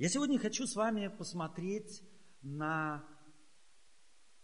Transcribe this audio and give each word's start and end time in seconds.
Я 0.00 0.08
сегодня 0.08 0.38
хочу 0.38 0.66
с 0.66 0.76
вами 0.76 1.08
посмотреть 1.08 2.02
на 2.40 3.04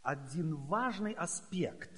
один 0.03 0.55
важный 0.55 1.15
аспект 1.15 1.91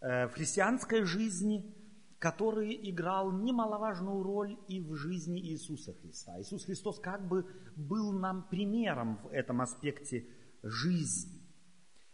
э, 0.00 0.28
в 0.28 0.34
христианской 0.34 1.02
жизни, 1.02 1.74
который 2.20 2.78
играл 2.88 3.32
немаловажную 3.32 4.22
роль 4.22 4.56
и 4.68 4.80
в 4.80 4.94
жизни 4.94 5.40
Иисуса 5.40 5.92
Христа. 5.92 6.40
Иисус 6.40 6.66
Христос 6.66 7.00
как 7.00 7.26
бы 7.26 7.50
был 7.74 8.12
нам 8.12 8.48
примером 8.48 9.16
в 9.24 9.32
этом 9.32 9.60
аспекте 9.60 10.28
жизни. 10.62 11.42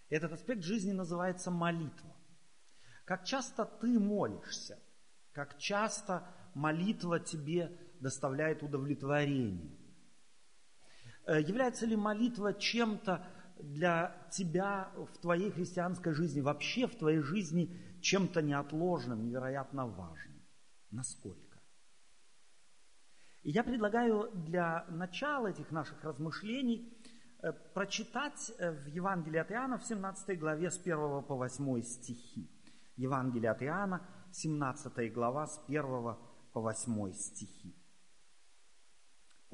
Этот 0.08 0.32
аспект 0.32 0.62
жизни 0.62 0.92
называется 0.92 1.50
молитва. 1.50 2.16
Как 3.04 3.24
часто 3.24 3.66
ты 3.66 4.00
молишься, 4.00 4.78
как 5.32 5.58
часто 5.58 6.26
молитва 6.54 7.20
тебе 7.20 7.70
доставляет 8.00 8.62
удовлетворение– 8.62 9.78
является 11.26 11.86
ли 11.86 11.96
молитва 11.96 12.54
чем-то 12.54 13.26
для 13.58 14.14
тебя 14.30 14.90
в 14.96 15.18
твоей 15.18 15.50
христианской 15.50 16.12
жизни, 16.12 16.40
вообще 16.40 16.86
в 16.86 16.96
твоей 16.96 17.20
жизни 17.20 17.76
чем-то 18.00 18.42
неотложным, 18.42 19.24
невероятно 19.24 19.86
важным? 19.86 20.42
Насколько? 20.90 21.44
И 23.44 23.50
я 23.50 23.62
предлагаю 23.62 24.30
для 24.32 24.86
начала 24.88 25.48
этих 25.48 25.70
наших 25.70 26.02
размышлений 26.02 26.96
э, 27.42 27.52
прочитать 27.52 28.52
э, 28.58 28.72
в 28.72 28.86
Евангелии 28.86 29.38
от 29.38 29.52
Иоанна 29.52 29.78
в 29.78 29.84
17 29.84 30.38
главе 30.38 30.70
с 30.70 30.78
1 30.78 31.22
по 31.24 31.36
8 31.36 31.82
стихи. 31.82 32.50
Евангелие 32.96 33.50
от 33.50 33.62
Иоанна, 33.62 34.00
17 34.32 35.12
глава 35.12 35.46
с 35.46 35.60
1 35.68 35.82
по 36.52 36.60
8 36.60 37.12
стихи. 37.12 37.76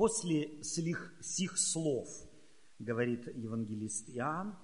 После 0.01 0.65
сих, 0.65 1.13
сих 1.21 1.59
слов, 1.59 2.09
говорит 2.79 3.27
евангелист 3.37 4.09
Иоанн, 4.09 4.59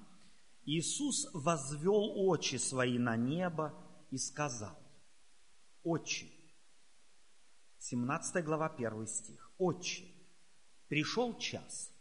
Иисус 0.64 1.28
возвел 1.34 2.26
очи 2.26 2.56
свои 2.56 2.98
на 2.98 3.18
небо 3.18 3.74
и 4.10 4.16
сказал, 4.16 4.78
«Очи». 5.82 6.32
17 7.80 8.42
глава, 8.46 8.70
1 8.70 9.06
стих. 9.06 9.52
«Очи, 9.58 10.10
пришел 10.88 11.36
час, 11.36 11.92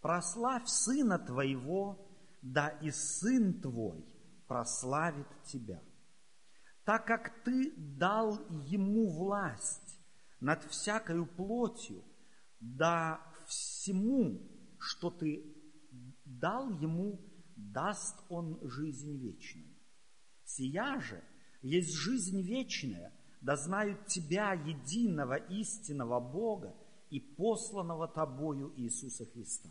прославь 0.00 0.66
Сына 0.66 1.20
Твоего, 1.20 1.96
да 2.42 2.70
и 2.70 2.90
Сын 2.90 3.60
Твой 3.60 4.04
прославит 4.48 5.28
Тебя, 5.44 5.80
так 6.84 7.06
как 7.06 7.44
Ты 7.44 7.72
дал 7.76 8.40
Ему 8.48 9.08
власть 9.12 9.96
над 10.40 10.64
всякою 10.64 11.24
плотью, 11.24 12.02
да 12.60 13.20
всему, 13.46 14.40
что 14.78 15.10
ты 15.10 15.42
дал 16.24 16.70
ему, 16.78 17.20
даст 17.56 18.16
он 18.28 18.58
жизнь 18.62 19.16
вечную. 19.18 19.74
Сия 20.44 21.00
же 21.00 21.22
есть 21.62 21.92
жизнь 21.92 22.40
вечная, 22.42 23.12
да 23.40 23.56
знают 23.56 24.06
Тебя, 24.06 24.52
единого 24.52 25.34
истинного 25.34 26.20
Бога 26.20 26.74
и 27.08 27.20
посланного 27.20 28.08
Тобою 28.08 28.72
Иисуса 28.76 29.24
Христа. 29.26 29.70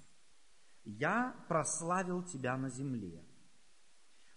Я 0.84 1.36
прославил 1.48 2.24
Тебя 2.24 2.58
на 2.58 2.70
земле, 2.70 3.24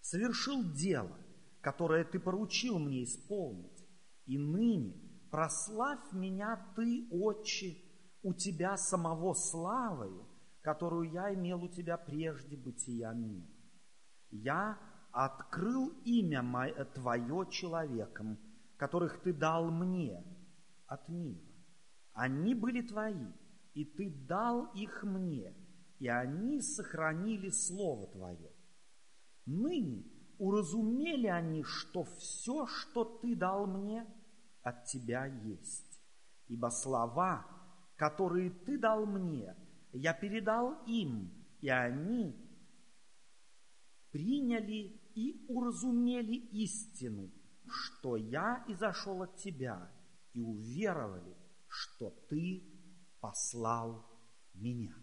совершил 0.00 0.62
дело, 0.72 1.16
которое 1.61 2.05
Ты 2.05 2.20
поручил 2.20 2.78
мне 2.78 3.05
исполнить, 3.05 3.87
и 4.27 4.39
ныне 4.39 4.94
прославь 5.31 6.12
меня 6.12 6.72
Ты, 6.77 7.09
Отче, 7.11 7.78
у 8.23 8.33
тебя 8.33 8.77
самого 8.77 9.34
славою, 9.34 10.27
которую 10.62 11.11
я 11.11 11.34
имел 11.34 11.65
у 11.65 11.69
тебя 11.69 11.97
прежде 11.97 12.56
бытия 12.56 13.12
мира. 13.12 13.48
Я 14.31 14.78
открыл 15.11 15.89
имя 16.05 16.43
мое, 16.43 16.84
Твое 16.84 17.47
человеком, 17.50 18.38
которых 18.77 19.21
Ты 19.22 19.33
дал 19.33 19.71
мне 19.71 20.25
от 20.87 21.09
мира. 21.09 21.41
Они 22.12 22.55
были 22.55 22.83
Твои, 22.83 23.27
и 23.75 23.84
Ты 23.84 24.10
дал 24.10 24.66
их 24.75 25.03
мне, 25.03 25.54
и 25.99 26.09
они 26.09 26.60
сохранили 26.60 27.50
Слово 27.50 28.06
Твое. 28.09 28.53
Ныне 29.47 30.04
уразумели 30.39 31.27
они, 31.27 31.65
что 31.65 32.04
все, 32.04 32.66
что 32.66 33.04
Ты 33.04 33.34
дал 33.34 33.66
мне, 33.66 34.06
от 34.62 34.84
Тебя 34.84 35.27
есть. 35.27 36.00
Ибо 36.49 36.69
слова, 36.69 37.47
которые 37.97 38.50
Ты 38.50 38.78
дал 38.78 39.06
мне, 39.06 39.56
я 39.92 40.14
передал 40.14 40.82
им, 40.86 41.30
и 41.60 41.69
они 41.69 42.34
приняли 44.10 45.00
и 45.14 45.44
уразумели 45.48 46.34
истину, 46.34 47.30
что 47.66 48.16
я 48.16 48.64
изошел 48.69 49.22
от 49.22 49.36
Тебя, 49.36 49.91
и 50.32 50.41
уверовали, 50.41 51.36
что 51.69 52.10
Ты 52.28 52.62
послал 53.20 54.04
меня. 54.54 54.94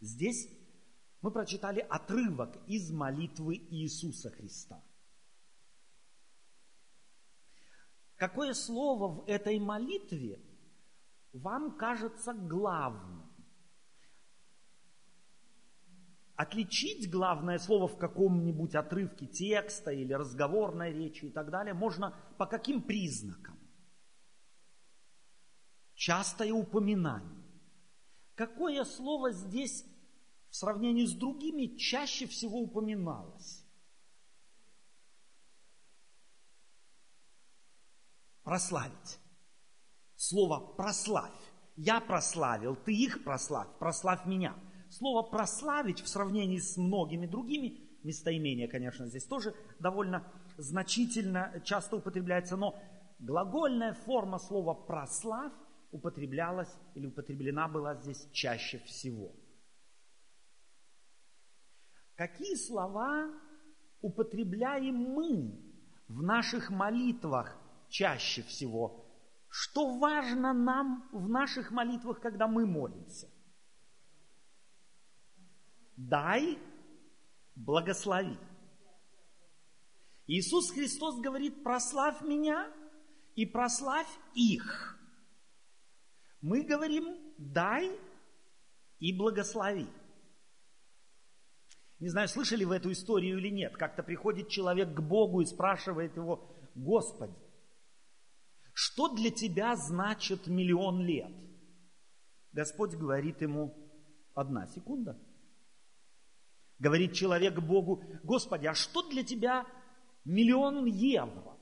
Здесь 0.00 0.48
мы 1.20 1.32
прочитали 1.32 1.80
отрывок 1.80 2.56
из 2.68 2.90
молитвы 2.92 3.56
Иисуса 3.56 4.30
Христа. 4.30 4.82
Какое 8.18 8.52
слово 8.52 9.08
в 9.08 9.28
этой 9.28 9.60
молитве 9.60 10.40
вам 11.32 11.76
кажется 11.78 12.34
главным? 12.34 13.22
Отличить 16.34 17.10
главное 17.10 17.58
слово 17.58 17.86
в 17.86 17.96
каком-нибудь 17.96 18.74
отрывке 18.74 19.26
текста 19.26 19.92
или 19.92 20.12
разговорной 20.12 20.92
речи 20.92 21.26
и 21.26 21.30
так 21.30 21.50
далее 21.50 21.74
можно 21.74 22.12
по 22.38 22.46
каким 22.46 22.82
признакам? 22.82 23.56
Частое 25.94 26.52
упоминание. 26.52 27.44
Какое 28.34 28.84
слово 28.84 29.30
здесь 29.30 29.84
в 30.50 30.56
сравнении 30.56 31.06
с 31.06 31.12
другими 31.12 31.76
чаще 31.76 32.26
всего 32.26 32.58
упоминалось? 32.58 33.57
Прославить. 38.48 39.20
Слово 40.16 40.74
прославь. 40.74 41.38
Я 41.76 42.00
прославил, 42.00 42.76
ты 42.76 42.94
их 42.94 43.22
прославь, 43.22 43.68
прославь 43.78 44.24
меня. 44.24 44.56
Слово 44.88 45.22
прославить 45.22 46.00
в 46.00 46.08
сравнении 46.08 46.58
с 46.58 46.78
многими 46.78 47.26
другими, 47.26 47.78
местоимения, 48.04 48.66
конечно, 48.66 49.06
здесь 49.06 49.26
тоже 49.26 49.54
довольно 49.80 50.24
значительно 50.56 51.60
часто 51.62 51.96
употребляется, 51.96 52.56
но 52.56 52.74
глагольная 53.18 53.92
форма 53.92 54.38
слова 54.38 54.72
прославь 54.72 55.52
употреблялась 55.92 56.74
или 56.94 57.06
употреблена 57.06 57.68
была 57.68 57.96
здесь 57.96 58.26
чаще 58.32 58.78
всего. 58.78 59.30
Какие 62.14 62.54
слова 62.54 63.30
употребляем 64.00 64.94
мы 64.94 65.52
в 66.08 66.22
наших 66.22 66.70
молитвах 66.70 67.54
чаще 67.88 68.42
всего. 68.42 69.04
Что 69.48 69.98
важно 69.98 70.52
нам 70.52 71.08
в 71.12 71.28
наших 71.28 71.70
молитвах, 71.70 72.20
когда 72.20 72.46
мы 72.46 72.66
молимся? 72.66 73.28
Дай, 75.96 76.58
благослови. 77.54 78.38
Иисус 80.26 80.70
Христос 80.70 81.20
говорит, 81.20 81.64
прославь 81.64 82.20
меня 82.20 82.70
и 83.34 83.46
прославь 83.46 84.08
их. 84.34 84.98
Мы 86.40 86.62
говорим, 86.62 87.16
дай 87.38 87.90
и 89.00 89.16
благослови. 89.16 89.88
Не 91.98 92.08
знаю, 92.10 92.28
слышали 92.28 92.64
вы 92.64 92.76
эту 92.76 92.92
историю 92.92 93.38
или 93.38 93.48
нет. 93.48 93.76
Как-то 93.76 94.02
приходит 94.02 94.48
человек 94.48 94.94
к 94.94 95.00
Богу 95.00 95.40
и 95.40 95.46
спрашивает 95.46 96.14
его, 96.14 96.48
Господи, 96.74 97.34
что 98.80 99.08
для 99.08 99.32
тебя 99.32 99.74
значит 99.74 100.46
миллион 100.46 101.00
лет? 101.00 101.32
Господь 102.52 102.94
говорит 102.94 103.42
ему, 103.42 103.74
одна 104.34 104.68
секунда. 104.68 105.20
Говорит 106.78 107.12
человек 107.12 107.58
Богу, 107.58 108.04
Господи, 108.22 108.66
а 108.66 108.74
что 108.74 109.02
для 109.10 109.24
тебя 109.24 109.66
миллион 110.24 110.84
евро? 110.84 111.58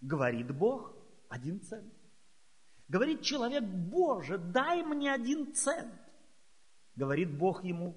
Говорит 0.00 0.50
Бог, 0.56 0.96
один 1.28 1.60
цент. 1.60 1.92
Говорит 2.88 3.20
человек, 3.20 3.62
Боже, 3.62 4.38
дай 4.38 4.82
мне 4.82 5.12
один 5.12 5.52
цент. 5.52 5.92
Говорит 6.94 7.36
Бог 7.36 7.64
ему, 7.64 7.94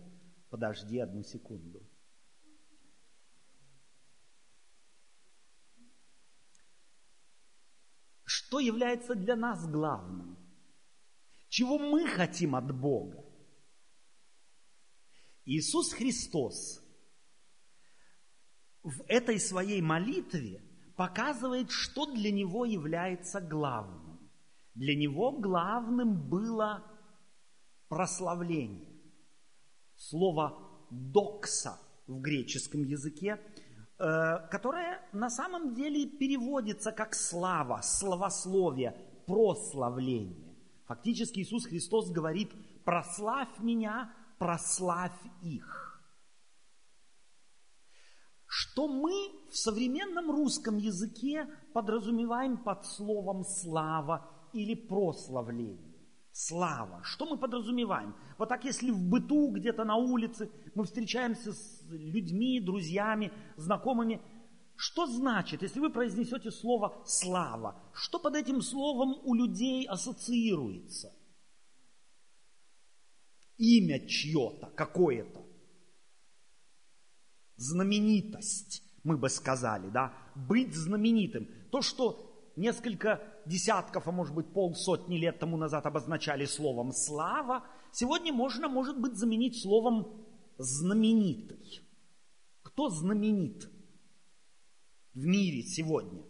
подожди 0.50 1.00
одну 1.00 1.24
секунду. 1.24 1.89
Что 8.50 8.60
является 8.60 9.14
для 9.14 9.36
нас 9.36 9.68
главным. 9.68 10.36
Чего 11.50 11.78
мы 11.78 12.08
хотим 12.08 12.56
от 12.56 12.76
Бога. 12.76 13.24
Иисус 15.46 15.94
Христос 15.94 16.84
в 18.82 19.04
этой 19.08 19.40
своей 19.40 19.82
молитве 19.82 20.64
показывает, 20.96 21.70
что 21.70 22.08
для 22.08 22.32
Него 22.32 22.66
является 22.66 23.40
главным. 23.40 24.20
Для 24.74 24.96
Него 24.96 25.32
главным 25.32 26.28
было 26.28 26.84
прославление. 27.88 29.00
Слово 29.96 30.88
«докса» 30.90 31.80
в 32.08 32.20
греческом 32.20 32.84
языке, 32.84 33.40
которое 34.00 35.06
на 35.12 35.30
самом 35.30 35.74
деле 35.76 36.08
переводится 36.08 36.92
как 36.94 37.14
слава, 37.14 37.82
славословие, 37.82 38.96
прославление. 39.28 40.56
Фактически 40.88 41.42
Иисус 41.42 41.66
Христос 41.66 42.10
говорит, 42.10 42.52
прославь 42.86 43.60
меня, 43.60 44.12
прославь 44.38 45.12
их. 45.44 46.02
Что 48.48 48.88
мы 48.88 49.12
в 49.52 49.58
современном 49.58 50.32
русском 50.32 50.78
языке 50.78 51.46
подразумеваем 51.74 52.58
под 52.58 52.86
словом 52.86 53.44
«слава» 53.44 54.28
или 54.54 54.74
«прославление»? 54.74 55.89
Слава. 56.42 57.02
Что 57.04 57.26
мы 57.26 57.38
подразумеваем? 57.38 58.16
Вот 58.38 58.48
так, 58.48 58.64
если 58.64 58.92
в 58.92 59.10
быту, 59.10 59.52
где-то 59.52 59.84
на 59.84 59.98
улице, 59.98 60.50
мы 60.74 60.86
встречаемся 60.86 61.52
с 61.52 61.84
людьми, 61.90 62.62
друзьями, 62.62 63.34
знакомыми, 63.58 64.22
что 64.78 65.06
значит, 65.06 65.64
если 65.64 65.82
вы 65.82 65.90
произнесете 65.90 66.50
слово 66.50 67.04
«слава», 67.06 67.84
что 67.94 68.20
под 68.20 68.38
этим 68.38 68.62
словом 68.62 69.20
у 69.26 69.34
людей 69.34 69.86
ассоциируется? 69.86 71.14
Имя 73.58 74.08
чье-то, 74.08 74.68
какое-то. 74.78 75.46
Знаменитость, 77.58 78.82
мы 79.04 79.18
бы 79.18 79.28
сказали, 79.28 79.90
да? 79.90 80.14
Быть 80.36 80.74
знаменитым. 80.74 81.50
То, 81.70 81.82
что 81.82 82.54
несколько 82.56 83.22
десятков, 83.50 84.08
а 84.08 84.12
может 84.12 84.34
быть 84.34 84.54
полсотни 84.54 85.18
лет 85.18 85.40
тому 85.40 85.58
назад 85.58 85.86
обозначали 85.86 86.46
словом 86.46 86.92
«слава», 86.94 87.66
сегодня 87.92 88.32
можно, 88.32 88.70
может 88.70 89.02
быть, 89.02 89.16
заменить 89.16 89.62
словом 89.62 90.26
«знаменитый». 90.58 91.82
Кто 92.62 92.90
знаменит 92.90 93.70
в 95.14 95.26
мире 95.26 95.64
сегодня? 95.64 96.24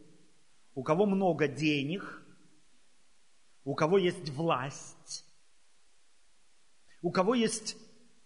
У 0.74 0.84
кого 0.84 1.06
много 1.06 1.48
денег, 1.48 2.26
у 3.66 3.76
кого 3.76 3.98
есть 3.98 4.30
власть, 4.30 5.26
у 7.02 7.12
кого 7.12 7.36
есть 7.36 7.76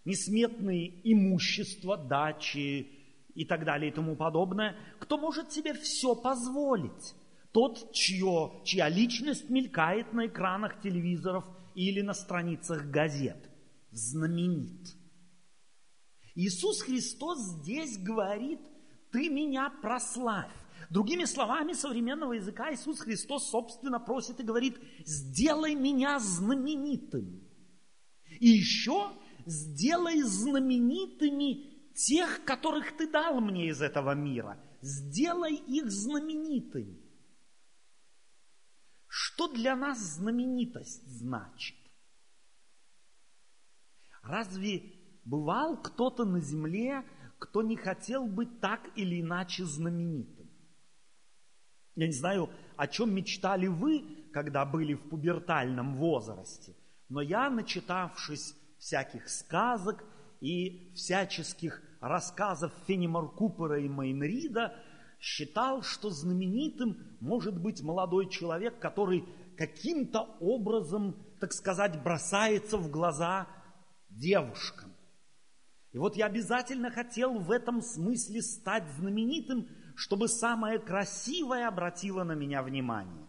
несметные 0.06 1.02
имущества, 1.12 1.98
дачи 1.98 2.88
и 3.34 3.46
так 3.46 3.66
далее 3.66 3.92
и 3.92 3.94
тому 3.94 4.16
подобное, 4.16 4.78
кто 5.00 5.18
может 5.18 5.52
себе 5.52 5.74
все 5.74 6.16
позволить 6.16 7.16
тот, 7.54 7.94
чье, 7.94 8.62
чья 8.66 8.90
личность 8.90 9.50
мелькает 9.50 10.12
на 10.12 10.26
экранах 10.26 10.82
телевизоров 10.82 11.46
или 11.76 12.02
на 12.02 12.14
страницах 12.14 12.86
газет. 12.86 13.50
Знаменит. 13.92 14.96
Иисус 16.34 16.82
Христос 16.82 17.40
здесь 17.40 18.00
говорит, 18.00 18.60
ты 19.12 19.30
меня 19.30 19.70
прославь. 19.70 20.52
Другими 20.90 21.26
словами 21.26 21.74
современного 21.74 22.34
языка 22.34 22.74
Иисус 22.74 23.00
Христос, 23.00 23.50
собственно, 23.50 24.00
просит 24.00 24.40
и 24.40 24.44
говорит, 24.44 24.80
сделай 25.06 25.76
меня 25.76 26.20
знаменитым. 26.20 27.48
И 28.40 28.48
еще 28.48 29.12
сделай 29.46 30.24
знаменитыми 30.24 31.94
тех, 31.94 32.44
которых 32.46 32.98
ты 32.98 33.08
дал 33.08 33.40
мне 33.40 33.70
из 33.70 33.82
этого 33.82 34.16
мира. 34.16 34.60
Сделай 34.82 35.54
их 35.54 35.92
знаменитыми. 35.92 37.03
Что 39.16 39.48
для 39.48 39.76
нас 39.76 40.00
знаменитость 40.00 41.08
значит? 41.08 41.76
Разве 44.24 44.92
бывал 45.24 45.80
кто-то 45.80 46.26
на 46.26 46.42
земле, 46.42 47.06
кто 47.38 47.62
не 47.62 47.76
хотел 47.76 48.26
быть 48.26 48.60
так 48.60 48.82
или 48.96 49.22
иначе 49.22 49.66
знаменитым? 49.66 50.50
Я 51.94 52.08
не 52.08 52.14
знаю, 52.14 52.50
о 52.76 52.88
чем 52.88 53.14
мечтали 53.14 53.68
вы, 53.68 54.04
когда 54.34 54.66
были 54.66 54.96
в 54.96 55.10
пубертальном 55.10 55.96
возрасте, 55.98 56.74
но 57.08 57.22
я, 57.22 57.52
начитавшись 57.52 58.56
всяких 58.80 59.30
сказок 59.30 60.04
и 60.42 60.92
всяческих 60.96 61.84
рассказов 62.02 62.74
Фенимар 62.88 63.30
Купера 63.30 63.80
и 63.80 63.88
Мейнрида, 63.88 64.76
считал, 65.24 65.84
что 65.84 66.10
знаменитым 66.10 66.98
может 67.22 67.58
быть 67.58 67.82
молодой 67.82 68.30
человек, 68.30 68.78
который 68.80 69.24
каким-то 69.56 70.24
образом, 70.42 71.16
так 71.40 71.54
сказать, 71.54 72.04
бросается 72.04 72.78
в 72.78 72.92
глаза 72.92 73.48
девушкам. 74.10 74.94
И 75.94 75.98
вот 75.98 76.18
я 76.18 76.26
обязательно 76.26 76.92
хотел 76.92 77.40
в 77.40 77.52
этом 77.52 77.82
смысле 77.82 78.42
стать 78.42 78.84
знаменитым, 78.98 79.70
чтобы 79.96 80.28
самое 80.28 80.78
красивое 80.78 81.70
обратило 81.70 82.26
на 82.26 82.34
меня 82.34 82.62
внимание. 82.62 83.26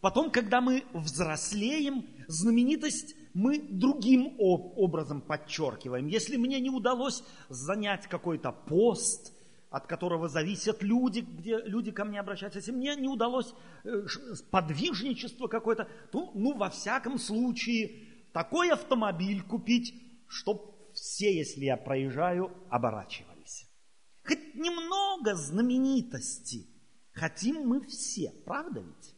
Потом, 0.00 0.30
когда 0.30 0.62
мы 0.62 0.86
взрослеем, 0.94 2.06
знаменитость 2.26 3.14
мы 3.34 3.58
другим 3.58 4.34
образом 4.38 5.20
подчеркиваем. 5.20 6.06
Если 6.06 6.36
мне 6.36 6.60
не 6.60 6.70
удалось 6.70 7.22
занять 7.48 8.06
какой-то 8.06 8.52
пост, 8.52 9.32
от 9.70 9.86
которого 9.86 10.28
зависят 10.28 10.82
люди, 10.82 11.20
где 11.20 11.58
люди 11.58 11.92
ко 11.92 12.04
мне 12.04 12.18
обращаются, 12.18 12.58
если 12.58 12.72
мне 12.72 12.96
не 12.96 13.08
удалось 13.08 13.54
э, 13.84 14.06
подвижничество 14.50 15.46
какое-то, 15.46 15.88
то, 16.10 16.32
ну, 16.34 16.56
во 16.56 16.70
всяком 16.70 17.18
случае, 17.18 18.08
такой 18.32 18.70
автомобиль 18.70 19.42
купить, 19.42 19.94
чтоб 20.26 20.92
все, 20.92 21.36
если 21.36 21.64
я 21.66 21.76
проезжаю, 21.76 22.52
оборачивались. 22.68 23.68
Хоть 24.24 24.54
немного 24.54 25.34
знаменитости 25.36 26.66
хотим 27.12 27.66
мы 27.66 27.80
все, 27.86 28.32
правда 28.44 28.80
ведь? 28.80 29.14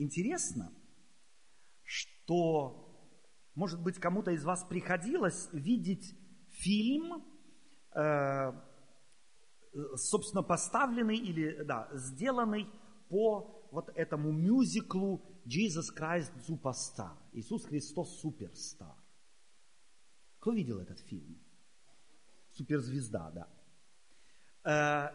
Интересно, 0.00 0.72
что, 1.82 3.12
может 3.54 3.82
быть, 3.82 3.98
кому-то 3.98 4.30
из 4.30 4.42
вас 4.44 4.64
приходилось 4.64 5.50
видеть 5.52 6.18
фильм, 6.48 7.22
э, 7.94 8.50
собственно, 9.96 10.42
поставленный 10.42 11.18
или, 11.18 11.64
да, 11.64 11.90
сделанный 11.92 12.66
по 13.10 13.68
вот 13.72 13.90
этому 13.94 14.32
мюзиклу 14.32 15.22
Jesus 15.44 15.94
Christ 15.94 16.32
Superstar. 16.48 17.18
Иисус 17.34 17.66
Христос 17.66 18.22
Суперстар. 18.22 18.96
Кто 20.38 20.52
видел 20.52 20.80
этот 20.80 20.98
фильм? 21.00 21.38
Суперзвезда, 22.52 23.30
да. 23.32 23.48
Э, 24.64 25.10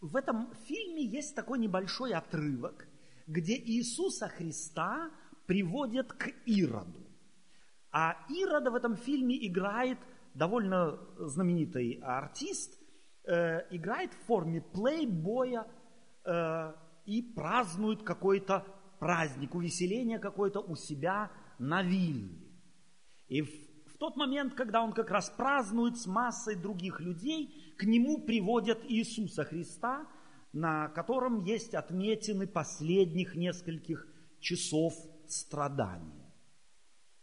в 0.00 0.16
этом 0.16 0.54
фильме 0.54 1.04
есть 1.04 1.34
такой 1.34 1.58
небольшой 1.58 2.14
отрывок, 2.14 2.88
где 3.28 3.56
Иисуса 3.56 4.28
Христа 4.28 5.10
приводят 5.46 6.12
к 6.12 6.28
Ироду. 6.46 7.06
А 7.92 8.16
Ирода 8.28 8.70
в 8.70 8.74
этом 8.74 8.96
фильме 8.96 9.46
играет 9.46 9.98
довольно 10.34 10.98
знаменитый 11.18 12.00
артист, 12.02 12.78
э, 13.24 13.66
играет 13.70 14.12
в 14.14 14.26
форме 14.26 14.62
плейбоя 14.62 15.66
э, 16.24 16.72
и 17.04 17.22
празднует 17.22 18.02
какой-то 18.02 18.66
праздник, 18.98 19.54
увеселение 19.54 20.18
какое-то 20.18 20.60
у 20.60 20.74
себя 20.74 21.30
на 21.58 21.82
вилле. 21.82 22.30
И 23.28 23.42
в, 23.42 23.50
в 23.92 23.98
тот 23.98 24.16
момент, 24.16 24.54
когда 24.54 24.82
он 24.82 24.92
как 24.92 25.10
раз 25.10 25.30
празднует 25.30 25.98
с 25.98 26.06
массой 26.06 26.56
других 26.56 27.00
людей, 27.00 27.74
к 27.76 27.84
нему 27.84 28.22
приводят 28.22 28.80
Иисуса 28.88 29.44
Христа– 29.44 30.06
на 30.52 30.88
котором 30.88 31.44
есть 31.44 31.74
отметины 31.74 32.46
последних 32.46 33.34
нескольких 33.34 34.06
часов 34.40 34.94
страдания. 35.26 36.32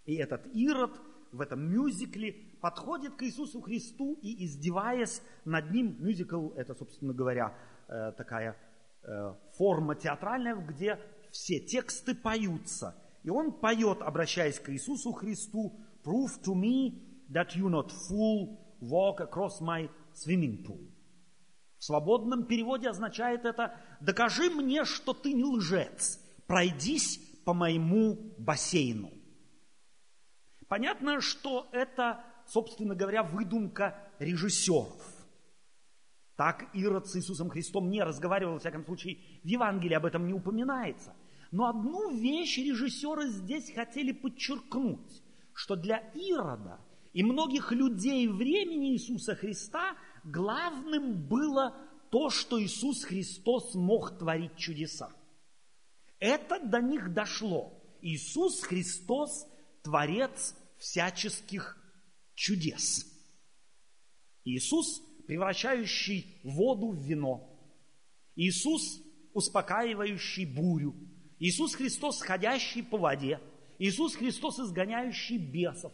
И 0.05 0.15
этот 0.15 0.46
Ирод 0.53 0.91
в 1.32 1.41
этом 1.41 1.70
мюзикле 1.70 2.34
подходит 2.62 3.15
к 3.15 3.24
Иисусу 3.24 3.62
Христу 3.62 4.17
и, 4.22 4.46
издеваясь 4.46 5.22
над 5.44 5.72
ним, 5.72 5.98
мюзикл– 6.00 6.50
это, 6.55 6.75
собственно 6.75 7.13
говоря, 7.13 7.55
э, 7.88 8.12
такая 8.13 8.55
э, 9.03 9.34
форма 9.58 9.96
театральная, 9.96 10.55
где 10.55 11.00
все 11.32 11.60
тексты 11.60 12.15
поются. 12.15 12.96
И 13.24 13.29
он 13.29 13.51
поет, 13.51 14.01
обращаясь 14.01 14.60
к 14.60 14.72
Иисусу 14.72 15.12
Христу, 15.12 15.79
prove 16.03 16.41
to 16.44 16.53
me 16.53 17.01
that 17.32 17.55
you 17.55 17.70
not 17.70 17.91
fool 18.08 18.58
walk 18.79 19.20
across 19.20 19.60
my 19.60 19.89
swimming 20.13 20.63
pool. 20.63 20.95
В 21.86 21.88
свободном 21.88 22.46
переводе 22.48 22.89
означает 22.89 23.46
это 23.46 23.80
«докажи 24.01 24.50
мне, 24.50 24.86
что 24.86 25.13
ты 25.13 25.34
не 25.34 25.44
лжец, 25.44 26.20
пройдись 26.48 27.20
по 27.46 27.54
моему 27.54 28.34
бассейну». 28.39 29.13
Понятно, 30.68 31.22
что 31.22 31.70
это, 31.72 32.24
собственно 32.48 32.96
говоря, 32.96 33.22
выдумка 33.22 33.96
режиссеров. 34.18 35.00
Так 36.36 36.72
Ирод 36.74 37.06
с 37.06 37.18
Иисусом 37.18 37.51
Христом 37.51 37.92
не 37.92 38.01
разговаривал, 38.01 38.54
во 38.54 38.60
всяком 38.60 38.84
случае, 38.84 39.20
в 39.44 39.48
Евангелии 39.48 39.94
об 39.94 40.08
этом 40.08 40.25
не 40.25 40.34
упоминается. 40.34 41.13
Но 41.51 41.68
одну 41.68 42.18
вещь 42.18 42.58
режиссеры 42.58 43.27
здесь 43.27 43.72
хотели 43.75 44.12
подчеркнуть, 44.12 45.22
что 45.54 45.75
для 45.75 45.98
Ирода 46.15 46.80
и 47.13 47.22
многих 47.22 47.72
людей 47.72 48.27
времени 48.27 48.94
Иисуса 48.94 49.36
Христа 49.36 49.96
главным 50.25 51.27
было 51.27 51.75
то, 52.10 52.29
что 52.29 52.62
Иисус 52.62 53.03
Христос 53.03 53.75
мог 53.75 54.17
творить 54.17 54.55
чудеса. 54.58 55.12
Это 56.20 56.60
до 56.60 56.82
них 56.82 57.13
дошло. 57.13 57.82
Иисус 58.01 58.62
Христос– 58.62 59.48
творец 59.84 60.55
всяческих 60.77 61.77
чудес. 62.34 63.05
Иисус, 64.44 65.01
превращающий 65.27 66.39
воду 66.44 66.91
в 66.91 67.03
вино. 67.03 67.50
Иисус, 68.36 69.01
успокаивающий 69.34 70.46
бурю. 70.46 70.96
Иисус 71.39 71.75
Христос, 71.75 72.22
ходящий 72.22 72.84
по 72.84 72.98
воде. 72.98 73.39
Иисус 73.79 74.15
Христос, 74.15 74.60
изгоняющий 74.60 75.38
бесов. 75.38 75.91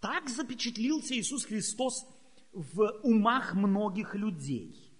Так 0.00 0.28
запечатлился 0.28 1.14
Иисус 1.14 1.44
Христос 1.44 2.04
в 2.52 3.00
умах 3.02 3.54
многих 3.54 4.14
людей. 4.14 4.92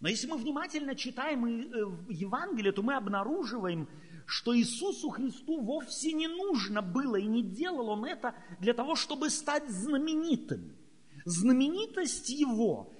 Но 0.00 0.08
если 0.08 0.28
мы 0.28 0.36
внимательно 0.36 0.94
читаем 0.94 1.44
э, 1.44 1.68
Евангелие, 2.08 2.72
то 2.72 2.82
мы 2.82 2.94
обнаруживаем, 2.94 3.88
что 4.26 4.56
Иисусу 4.56 5.10
Христу 5.10 5.60
вовсе 5.60 6.12
не 6.12 6.28
нужно 6.28 6.82
было 6.82 7.16
и 7.16 7.26
не 7.26 7.42
делал 7.42 7.88
Он 7.88 8.04
это 8.04 8.34
для 8.60 8.74
того, 8.74 8.94
чтобы 8.94 9.30
стать 9.30 9.68
знаменитым. 9.68 10.76
Знаменитость 11.24 12.28
Его 12.28 12.92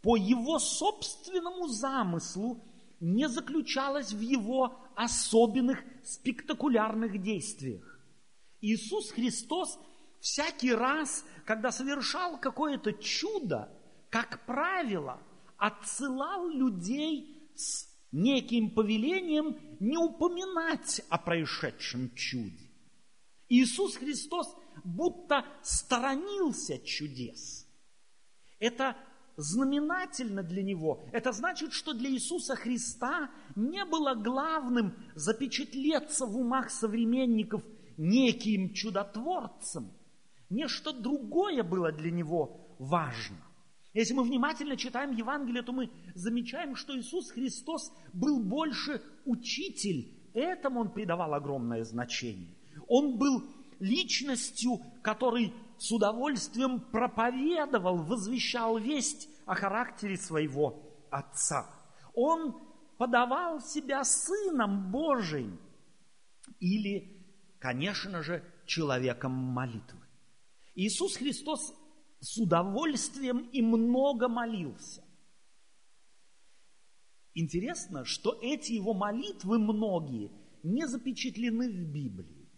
по 0.00 0.16
Его 0.16 0.58
собственному 0.58 1.66
замыслу 1.66 2.62
не 3.00 3.28
заключалась 3.28 4.12
в 4.12 4.20
Его 4.20 4.76
особенных 4.94 5.82
спектакулярных 6.04 7.20
действиях. 7.20 7.98
Иисус 8.60 9.10
Христос 9.10 9.78
всякий 10.24 10.72
раз, 10.72 11.22
когда 11.44 11.70
совершал 11.70 12.40
какое-то 12.40 12.94
чудо, 12.94 13.68
как 14.08 14.46
правило, 14.46 15.20
отсылал 15.58 16.48
людей 16.48 17.52
с 17.54 17.86
неким 18.10 18.70
повелением 18.70 19.58
не 19.80 19.98
упоминать 19.98 21.02
о 21.10 21.18
происшедшем 21.18 22.14
чуде. 22.14 22.70
Иисус 23.50 23.96
Христос 23.96 24.48
будто 24.82 25.44
сторонился 25.62 26.78
чудес. 26.78 27.68
Это 28.58 28.96
знаменательно 29.36 30.42
для 30.42 30.62
него. 30.62 31.04
Это 31.12 31.32
значит, 31.32 31.74
что 31.74 31.92
для 31.92 32.08
Иисуса 32.08 32.56
Христа 32.56 33.30
не 33.56 33.84
было 33.84 34.14
главным 34.14 34.94
запечатлеться 35.14 36.24
в 36.24 36.34
умах 36.38 36.70
современников 36.70 37.62
неким 37.98 38.72
чудотворцем. 38.72 39.92
Нечто 40.50 40.92
другое 40.92 41.62
было 41.62 41.92
для 41.92 42.10
него 42.10 42.76
важно. 42.78 43.36
Если 43.92 44.12
мы 44.12 44.24
внимательно 44.24 44.76
читаем 44.76 45.12
Евангелие, 45.12 45.62
то 45.62 45.72
мы 45.72 45.90
замечаем, 46.14 46.74
что 46.74 46.98
Иисус 46.98 47.30
Христос 47.30 47.92
был 48.12 48.42
больше 48.42 49.00
учитель. 49.24 50.20
Этому 50.34 50.80
он 50.80 50.92
придавал 50.92 51.32
огромное 51.34 51.84
значение. 51.84 52.56
Он 52.88 53.18
был 53.18 53.44
личностью, 53.78 54.80
который 55.02 55.54
с 55.78 55.92
удовольствием 55.92 56.80
проповедовал, 56.80 57.98
возвещал 57.98 58.78
весть 58.78 59.28
о 59.46 59.54
характере 59.54 60.16
своего 60.16 60.82
Отца. 61.10 61.70
Он 62.14 62.56
подавал 62.98 63.60
себя 63.60 64.02
Сыном 64.02 64.90
Божиим 64.90 65.60
или, 66.58 67.24
конечно 67.60 68.22
же, 68.22 68.42
человеком 68.66 69.32
молитвы. 69.32 70.03
Иисус 70.74 71.16
Христос 71.16 71.74
с 72.20 72.38
удовольствием 72.38 73.48
и 73.52 73.62
много 73.62 74.28
молился. 74.28 75.04
Интересно, 77.34 78.04
что 78.04 78.38
эти 78.40 78.72
его 78.72 78.94
молитвы 78.94 79.58
многие 79.58 80.30
не 80.62 80.86
запечатлены 80.86 81.68
в 81.68 81.92
Библии. 81.92 82.48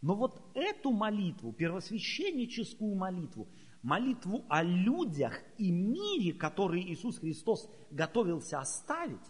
Но 0.00 0.16
вот 0.16 0.40
эту 0.54 0.92
молитву, 0.92 1.52
первосвященническую 1.52 2.94
молитву, 2.94 3.48
молитву 3.82 4.44
о 4.48 4.62
людях 4.62 5.40
и 5.58 5.70
мире, 5.70 6.32
который 6.32 6.82
Иисус 6.82 7.18
Христос 7.18 7.68
готовился 7.90 8.58
оставить, 8.58 9.20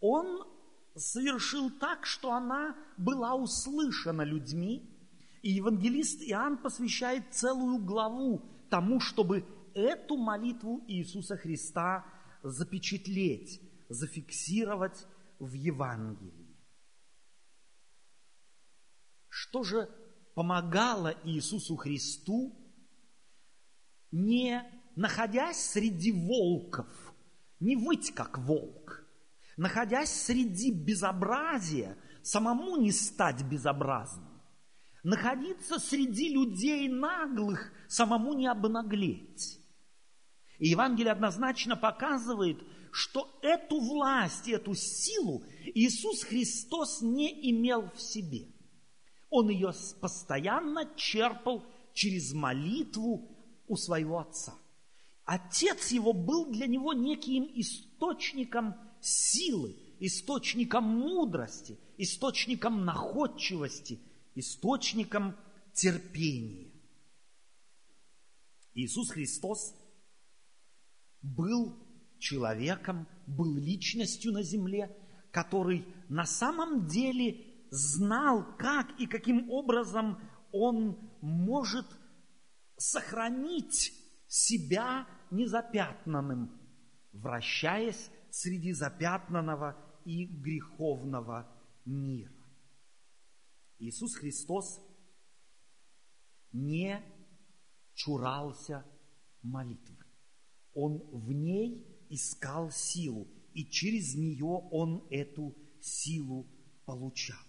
Он 0.00 0.44
совершил 0.94 1.70
так, 1.70 2.06
что 2.06 2.32
она 2.32 2.76
была 2.96 3.34
услышана 3.34 4.22
людьми, 4.22 4.93
и 5.44 5.50
евангелист 5.50 6.22
Иоанн 6.22 6.56
посвящает 6.56 7.34
целую 7.34 7.78
главу 7.84 8.42
тому, 8.70 8.98
чтобы 8.98 9.44
эту 9.74 10.16
молитву 10.16 10.82
Иисуса 10.88 11.36
Христа 11.36 12.06
запечатлеть, 12.42 13.60
зафиксировать 13.90 15.06
в 15.38 15.52
Евангелии. 15.52 16.56
Что 19.28 19.64
же 19.64 19.90
помогало 20.34 21.14
Иисусу 21.24 21.76
Христу, 21.76 22.58
не 24.12 24.62
находясь 24.96 25.58
среди 25.58 26.10
волков, 26.10 26.88
не 27.60 27.76
выть 27.76 28.14
как 28.14 28.38
волк, 28.38 29.06
находясь 29.58 30.10
среди 30.10 30.72
безобразия, 30.72 31.98
самому 32.22 32.78
не 32.78 32.92
стать 32.92 33.42
безобразным, 33.42 34.33
находиться 35.04 35.78
среди 35.78 36.30
людей 36.30 36.88
наглых, 36.88 37.70
самому 37.88 38.32
не 38.32 38.46
обнаглеть. 38.46 39.60
И 40.58 40.68
Евангелие 40.68 41.12
однозначно 41.12 41.76
показывает, 41.76 42.58
что 42.90 43.38
эту 43.42 43.80
власть, 43.80 44.48
эту 44.48 44.74
силу 44.74 45.44
Иисус 45.74 46.24
Христос 46.24 47.02
не 47.02 47.50
имел 47.50 47.90
в 47.90 48.00
себе. 48.00 48.48
Он 49.28 49.50
ее 49.50 49.72
постоянно 50.00 50.88
черпал 50.96 51.64
через 51.92 52.32
молитву 52.32 53.36
у 53.66 53.76
своего 53.76 54.20
Отца. 54.20 54.54
Отец 55.24 55.90
его 55.90 56.12
был 56.12 56.46
для 56.46 56.66
него 56.66 56.92
неким 56.92 57.50
источником 57.54 58.74
силы, 59.00 59.76
источником 60.00 60.84
мудрости, 60.84 61.78
источником 61.98 62.86
находчивости– 62.86 64.00
источником 64.34 65.36
терпения. 65.72 66.72
Иисус 68.74 69.10
Христос 69.10 69.74
был 71.22 71.78
человеком, 72.18 73.06
был 73.26 73.56
личностью 73.56 74.32
на 74.32 74.42
земле, 74.42 74.94
который 75.32 75.86
на 76.08 76.26
самом 76.26 76.86
деле 76.86 77.66
знал, 77.70 78.56
как 78.58 79.00
и 79.00 79.06
каким 79.06 79.50
образом 79.50 80.18
он 80.52 81.10
может 81.20 81.86
сохранить 82.76 83.92
себя 84.26 85.06
незапятнанным, 85.30 86.50
вращаясь 87.12 88.10
среди 88.30 88.72
запятнанного 88.72 89.76
и 90.04 90.26
греховного 90.26 91.48
мира. 91.84 92.33
Иисус 93.84 94.14
Христос 94.14 94.80
не 96.52 97.02
чурался 97.92 98.82
молитвы. 99.42 100.02
Он 100.72 100.98
в 101.12 101.30
ней 101.32 102.06
искал 102.08 102.70
силу, 102.70 103.28
и 103.52 103.66
через 103.66 104.14
нее 104.14 104.46
он 104.46 105.06
эту 105.10 105.54
силу 105.82 106.48
получал. 106.86 107.44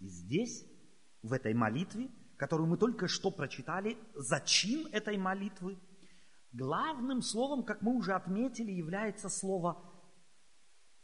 И 0.00 0.08
здесь, 0.08 0.64
в 1.22 1.32
этой 1.32 1.54
молитве, 1.54 2.10
которую 2.36 2.68
мы 2.68 2.78
только 2.78 3.06
что 3.06 3.30
прочитали, 3.30 3.96
зачин 4.16 4.88
этой 4.88 5.16
молитвы, 5.16 5.78
главным 6.50 7.22
словом, 7.22 7.62
как 7.64 7.80
мы 7.82 7.94
уже 7.94 8.12
отметили, 8.14 8.72
является 8.72 9.28
слово 9.28 9.80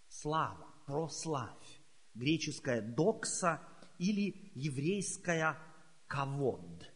слава, 0.09 0.75
прославь 0.87 1.64
греческая 2.15 2.81
докса 2.81 3.61
или 3.99 4.53
еврейская 4.55 5.59
кавод. 6.07 6.91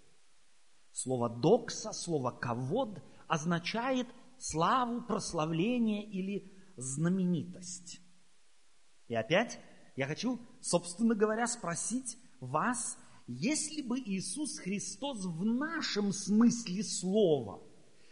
Слово 0.92 1.28
докса, 1.28 1.92
слово 1.92 2.30
кавод 2.30 3.02
означает 3.28 4.08
славу, 4.38 5.02
прославление 5.02 6.04
или 6.04 6.52
знаменитость. 6.76 8.00
И 9.08 9.14
опять 9.14 9.58
я 9.96 10.06
хочу, 10.06 10.40
собственно 10.60 11.14
говоря, 11.14 11.46
спросить 11.46 12.16
вас, 12.40 12.98
если 13.26 13.82
бы 13.82 13.98
Иисус 13.98 14.58
Христос 14.58 15.24
в 15.24 15.44
нашем 15.44 16.12
смысле 16.12 16.82
слова 16.82 17.62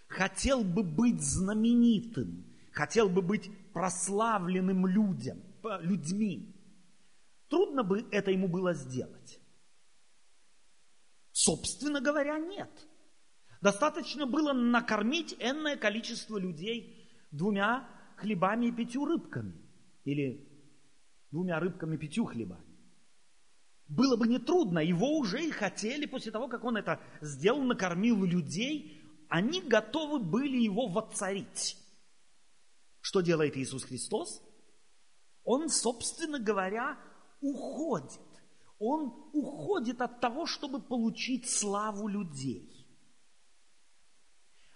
хотел 0.08 0.62
бы 0.62 0.82
быть 0.82 1.22
знаменитым, 1.22 2.44
хотел 2.72 3.08
бы 3.08 3.22
быть 3.22 3.50
прославленным 3.72 4.86
людям, 4.86 5.38
людьми, 5.80 6.55
трудно 7.48 7.82
бы 7.82 8.06
это 8.10 8.30
ему 8.30 8.48
было 8.48 8.74
сделать. 8.74 9.40
Собственно 11.32 12.00
говоря, 12.00 12.38
нет. 12.38 12.70
Достаточно 13.60 14.26
было 14.26 14.52
накормить 14.52 15.36
энное 15.38 15.76
количество 15.76 16.38
людей 16.38 17.10
двумя 17.30 17.88
хлебами 18.16 18.66
и 18.66 18.72
пятью 18.72 19.04
рыбками. 19.04 19.54
Или 20.04 20.48
двумя 21.30 21.60
рыбками 21.60 21.96
и 21.96 21.98
пятью 21.98 22.24
хлебами. 22.24 22.64
Было 23.88 24.16
бы 24.16 24.26
нетрудно, 24.26 24.80
его 24.80 25.16
уже 25.18 25.44
и 25.44 25.50
хотели, 25.50 26.06
после 26.06 26.32
того, 26.32 26.48
как 26.48 26.64
он 26.64 26.76
это 26.76 27.00
сделал, 27.20 27.62
накормил 27.62 28.24
людей, 28.24 29.00
они 29.28 29.60
готовы 29.60 30.18
были 30.18 30.56
его 30.56 30.88
воцарить. 30.88 31.76
Что 33.00 33.20
делает 33.20 33.56
Иисус 33.56 33.84
Христос? 33.84 34.42
Он, 35.44 35.68
собственно 35.68 36.40
говоря, 36.40 36.98
уходит. 37.40 38.20
Он 38.78 39.14
уходит 39.32 40.00
от 40.00 40.20
того, 40.20 40.46
чтобы 40.46 40.80
получить 40.80 41.48
славу 41.48 42.08
людей. 42.08 42.86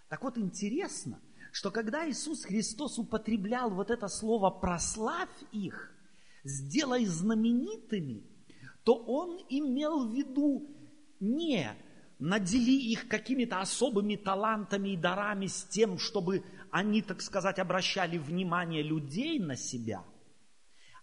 Так 0.09 0.23
вот, 0.23 0.39
интересно, 0.39 1.21
что 1.53 1.71
когда 1.71 2.09
Иисус 2.09 2.45
Христос 2.45 2.99
употреблял 2.99 3.71
вот 3.71 3.91
это 3.91 4.09
слово 4.09 4.51
«прославь 4.51 5.29
их», 5.53 5.93
«сделай 6.45 7.05
знаменитыми», 7.05 8.25
то 8.85 8.95
Он 8.95 9.39
имел 9.49 10.09
в 10.09 10.15
виду 10.15 10.67
не 11.21 11.71
надели 12.19 12.71
их 12.71 13.09
какими-то 13.09 13.61
особыми 13.61 14.17
талантами 14.17 14.91
и 14.91 14.97
дарами 14.97 15.47
с 15.47 15.65
тем, 15.65 15.99
чтобы 15.99 16.45
они, 16.71 17.03
так 17.03 17.21
сказать, 17.23 17.59
обращали 17.59 18.19
внимание 18.19 18.83
людей 18.83 19.39
на 19.39 19.57
себя, 19.57 20.05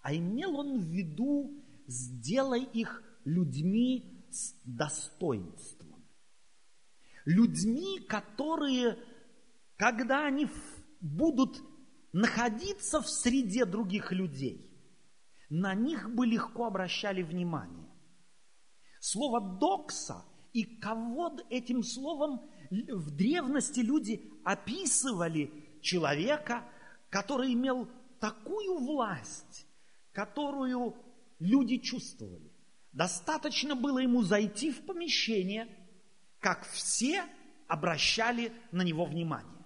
а 0.08 0.16
имел 0.16 0.58
он 0.58 0.80
в 0.80 0.86
виду 0.86 1.52
сделай 1.86 2.64
их 2.64 3.04
людьми 3.26 4.26
с 4.32 4.56
достоинством. 4.64 6.02
Людьми, 7.26 8.00
которые, 8.08 8.98
когда 9.76 10.26
они 10.26 10.48
будут 11.02 11.62
находиться 12.14 13.02
в 13.02 13.10
среде 13.10 13.66
других 13.66 14.14
людей, 14.14 14.72
на 15.50 15.74
них 15.74 16.10
бы 16.16 16.26
легко 16.26 16.68
обращали 16.68 17.22
внимание. 17.22 17.92
Слово 19.02 19.42
«докса» 19.60 20.24
и 20.54 20.64
«ковод» 20.64 21.46
этим 21.50 21.84
словом 21.84 22.50
в 22.72 23.12
древности 23.12 23.82
люди 23.82 24.32
описывали 24.46 25.52
человека, 25.82 26.64
который 27.10 27.52
имел 27.52 27.90
такую 28.22 28.78
власть, 28.80 29.66
которую 30.17 30.95
люди 31.38 31.77
чувствовали. 31.77 32.51
Достаточно 32.91 33.75
было 33.75 34.00
ему 34.00 34.24
зайти 34.24 34.71
в 34.71 34.83
помещение, 34.83 35.67
как 36.39 36.67
все 36.71 37.24
обращали 37.67 38.51
на 38.71 38.81
него 38.81 39.05
внимание. 39.05 39.63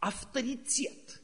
Авторитет. 0.00 1.22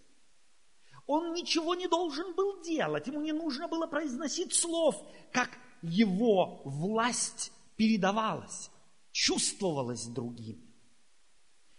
Он 1.06 1.32
ничего 1.32 1.74
не 1.74 1.88
должен 1.88 2.36
был 2.36 2.62
делать, 2.62 3.08
ему 3.08 3.20
не 3.20 3.32
нужно 3.32 3.66
было 3.66 3.88
произносить 3.88 4.54
слов, 4.54 4.94
как 5.32 5.58
его 5.82 6.62
власть 6.64 7.50
передавалась, 7.74 8.70
чувствовалась 9.10 10.06
другими. 10.06 10.72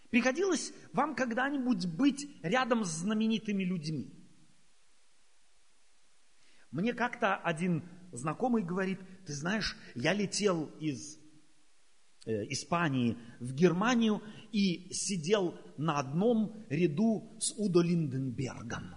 Приходилось 0.09 0.73
вам 0.91 1.15
когда-нибудь 1.15 1.85
быть 1.85 2.27
рядом 2.43 2.83
с 2.83 2.89
знаменитыми 2.89 3.63
людьми? 3.63 4.22
Мне 6.73 6.93
как-то 6.93 7.35
один 7.35 7.83
знакомый 8.11 8.63
говорит, 8.63 8.99
ты 9.27 9.33
знаешь, 9.33 9.77
я 9.93 10.11
летел 10.11 10.65
из 10.79 11.19
э, 12.25 12.31
Испании 12.49 13.15
в 13.39 13.53
Германию 13.53 14.23
и 14.51 14.91
сидел 14.91 15.55
на 15.77 15.99
одном 15.99 16.65
ряду 16.69 17.37
с 17.39 17.53
Удо 17.57 17.81
Линденбергом. 17.81 18.95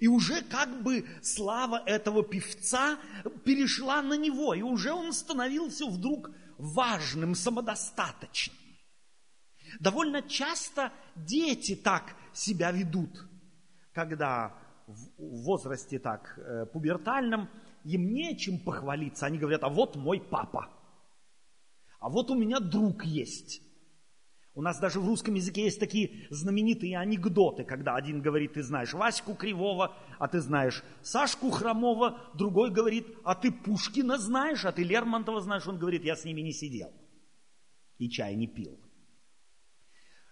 И 0.00 0.08
уже 0.08 0.40
как 0.40 0.82
бы 0.82 1.06
слава 1.22 1.82
этого 1.84 2.24
певца 2.24 2.98
перешла 3.44 4.00
на 4.00 4.16
него, 4.16 4.54
и 4.54 4.62
уже 4.62 4.90
он 4.90 5.12
становился 5.12 5.84
вдруг 5.84 6.30
важным, 6.56 7.34
самодостаточным. 7.34 8.56
Довольно 9.80 10.22
часто 10.22 10.94
дети 11.14 11.76
так 11.76 12.16
себя 12.32 12.70
ведут, 12.70 13.28
когда 13.92 14.63
в 14.86 15.42
возрасте 15.44 15.98
так 15.98 16.38
э, 16.38 16.66
пубертальном, 16.66 17.48
им 17.84 18.12
нечем 18.12 18.58
похвалиться. 18.58 19.26
Они 19.26 19.38
говорят, 19.38 19.64
а 19.64 19.68
вот 19.68 19.96
мой 19.96 20.20
папа, 20.20 20.68
а 22.00 22.08
вот 22.08 22.30
у 22.30 22.34
меня 22.34 22.60
друг 22.60 23.04
есть. 23.04 23.62
У 24.56 24.62
нас 24.62 24.78
даже 24.78 25.00
в 25.00 25.06
русском 25.06 25.34
языке 25.34 25.64
есть 25.64 25.80
такие 25.80 26.28
знаменитые 26.30 26.96
анекдоты, 26.96 27.64
когда 27.64 27.96
один 27.96 28.22
говорит, 28.22 28.52
ты 28.52 28.62
знаешь 28.62 28.94
Ваську 28.94 29.34
Кривого, 29.34 29.96
а 30.20 30.28
ты 30.28 30.40
знаешь 30.40 30.84
Сашку 31.02 31.50
Хромова, 31.50 32.30
другой 32.34 32.70
говорит, 32.70 33.06
а 33.24 33.34
ты 33.34 33.50
Пушкина 33.50 34.16
знаешь, 34.16 34.64
а 34.64 34.70
ты 34.70 34.84
Лермонтова 34.84 35.40
знаешь. 35.40 35.66
Он 35.66 35.76
говорит, 35.76 36.04
я 36.04 36.14
с 36.14 36.24
ними 36.24 36.40
не 36.40 36.52
сидел 36.52 36.92
и 37.98 38.08
чай 38.08 38.36
не 38.36 38.46
пил. 38.46 38.78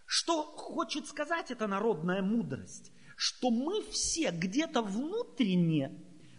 Что 0.07 0.43
хочет 0.43 1.07
сказать 1.07 1.51
эта 1.51 1.67
народная 1.67 2.23
мудрость? 2.23 2.93
Что 3.23 3.51
мы 3.53 3.83
все 3.83 4.33
где-то 4.33 4.83
внутренне 4.83 5.93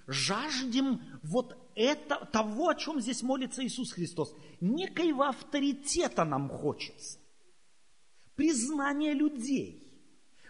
жаждем 0.06 1.02
вот 1.24 1.58
это, 1.76 2.26
того, 2.26 2.68
о 2.68 2.76
чем 2.76 3.00
здесь 3.00 3.24
молится 3.24 3.66
Иисус 3.66 3.94
Христос. 3.94 4.36
Некоего 4.60 5.24
авторитета 5.24 6.26
нам 6.26 6.50
хочется. 6.50 7.20
Признание 8.36 9.14
людей. 9.14 9.94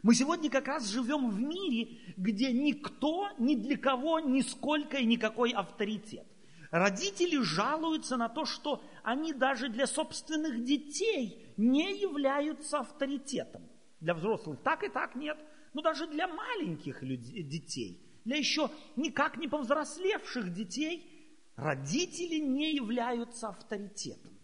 Мы 0.02 0.16
сегодня 0.16 0.50
как 0.50 0.68
раз 0.68 0.90
живем 0.90 1.30
в 1.30 1.40
мире, 1.40 2.00
где 2.18 2.52
никто, 2.52 3.30
ни 3.38 3.54
для 3.54 3.78
кого, 3.78 4.20
нисколько 4.20 4.98
и 4.98 5.06
никакой 5.06 5.52
авторитет. 5.52 6.26
Родители 6.72 7.44
жалуются 7.44 8.18
на 8.18 8.28
то, 8.28 8.46
что 8.46 8.82
они 9.04 9.34
даже 9.34 9.70
для 9.70 9.86
собственных 9.86 10.64
детей 10.64 11.54
не 11.58 11.96
являются 11.96 12.80
авторитетом. 12.80 13.70
Для 14.00 14.16
взрослых 14.16 14.64
так 14.64 14.84
и 14.84 14.90
так 14.90 15.14
нет– 15.14 15.38
но 15.74 15.82
даже 15.82 16.08
для 16.08 16.28
маленьких 16.28 17.02
людей, 17.02 17.44
детей, 17.44 18.22
для 18.26 18.38
еще 18.38 18.70
никак 18.96 19.38
не 19.38 19.48
повзрослевших 19.48 20.54
детей, 20.54 21.10
родители 21.56 22.40
не 22.40 22.76
являются 22.76 23.50
авторитетом. 23.50 24.38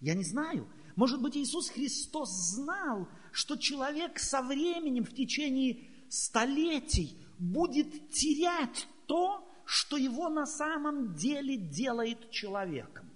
Я 0.00 0.14
не 0.14 0.24
знаю, 0.24 0.68
может 0.96 1.20
быть, 1.20 1.36
Иисус 1.36 1.70
Христос 1.70 2.30
знал, 2.54 3.08
что 3.32 3.56
человек 3.56 4.18
со 4.18 4.42
временем 4.42 5.04
в 5.04 5.14
течение 5.14 5.88
столетий 6.08 7.18
будет 7.38 8.10
терять 8.10 8.86
то, 9.06 9.50
что 9.64 9.96
его 9.96 10.28
на 10.28 10.46
самом 10.46 11.14
деле 11.14 11.56
делает 11.56 12.30
человеком. 12.30 13.10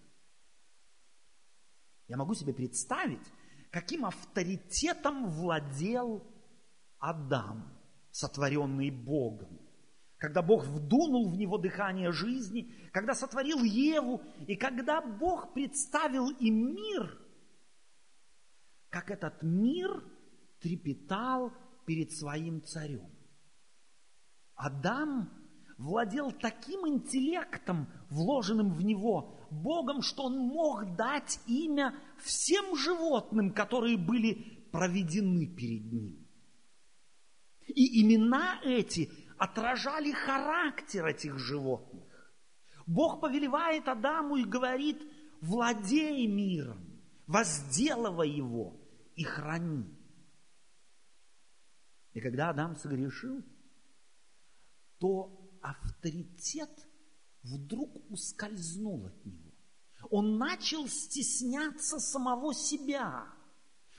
Я 2.08 2.16
могу 2.16 2.34
себе 2.34 2.54
представить, 2.54 3.20
каким 3.70 4.06
авторитетом 4.06 5.30
владел 5.30 6.26
Адам, 6.98 7.78
сотворенный 8.10 8.90
Богом. 8.90 9.60
Когда 10.16 10.42
Бог 10.42 10.64
вдунул 10.66 11.30
в 11.30 11.36
него 11.36 11.58
дыхание 11.58 12.10
жизни, 12.10 12.74
когда 12.92 13.14
сотворил 13.14 13.62
Еву, 13.62 14.20
и 14.48 14.56
когда 14.56 15.00
Бог 15.00 15.54
представил 15.54 16.30
им 16.30 16.74
мир, 16.74 17.18
как 18.90 19.10
этот 19.10 19.42
мир 19.42 20.02
трепетал 20.60 21.52
перед 21.86 22.10
своим 22.12 22.62
царем. 22.64 23.08
Адам 24.56 25.30
владел 25.78 26.32
таким 26.32 26.88
интеллектом, 26.88 27.86
вложенным 28.10 28.72
в 28.72 28.82
него 28.82 29.38
Богом, 29.50 30.02
что 30.02 30.24
он 30.24 30.36
мог 30.38 30.96
дать 30.96 31.38
имя 31.46 31.94
всем 32.18 32.76
животным, 32.76 33.52
которые 33.52 33.96
были 33.96 34.68
проведены 34.72 35.46
перед 35.46 35.92
ним. 35.92 36.17
И 37.68 38.02
имена 38.02 38.60
эти 38.64 39.10
отражали 39.36 40.12
характер 40.12 41.06
этих 41.06 41.38
животных. 41.38 42.04
Бог 42.86 43.20
повелевает 43.20 43.86
Адаму 43.86 44.36
и 44.36 44.44
говорит, 44.44 45.00
владей 45.40 46.26
миром, 46.26 47.00
возделывай 47.26 48.30
его 48.30 48.80
и 49.14 49.24
храни. 49.24 49.84
И 52.14 52.20
когда 52.20 52.50
Адам 52.50 52.74
согрешил, 52.76 53.44
то 54.98 55.38
авторитет 55.62 56.70
вдруг 57.42 58.10
ускользнул 58.10 59.06
от 59.06 59.24
него. 59.24 59.52
Он 60.10 60.38
начал 60.38 60.88
стесняться 60.88 61.98
самого 61.98 62.54
себя. 62.54 63.26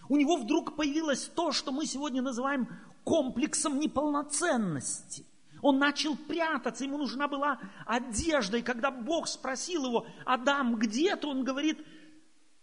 У 0.08 0.18
него 0.18 0.38
вдруг 0.38 0.76
появилось 0.76 1.28
то, 1.28 1.52
что 1.52 1.72
мы 1.72 1.86
сегодня 1.86 2.22
называем 2.22 2.68
комплексом 3.10 3.80
неполноценности. 3.80 5.26
Он 5.64 5.80
начал 5.80 6.16
прятаться, 6.16 6.84
ему 6.84 7.00
нужна 7.00 7.28
была 7.28 7.60
одежда. 7.88 8.58
И 8.58 8.62
когда 8.62 8.92
Бог 8.92 9.28
спросил 9.28 9.88
его, 9.88 10.08
Адам, 10.26 10.76
где 10.76 11.16
ты? 11.16 11.26
Он 11.26 11.44
говорит, 11.44 11.84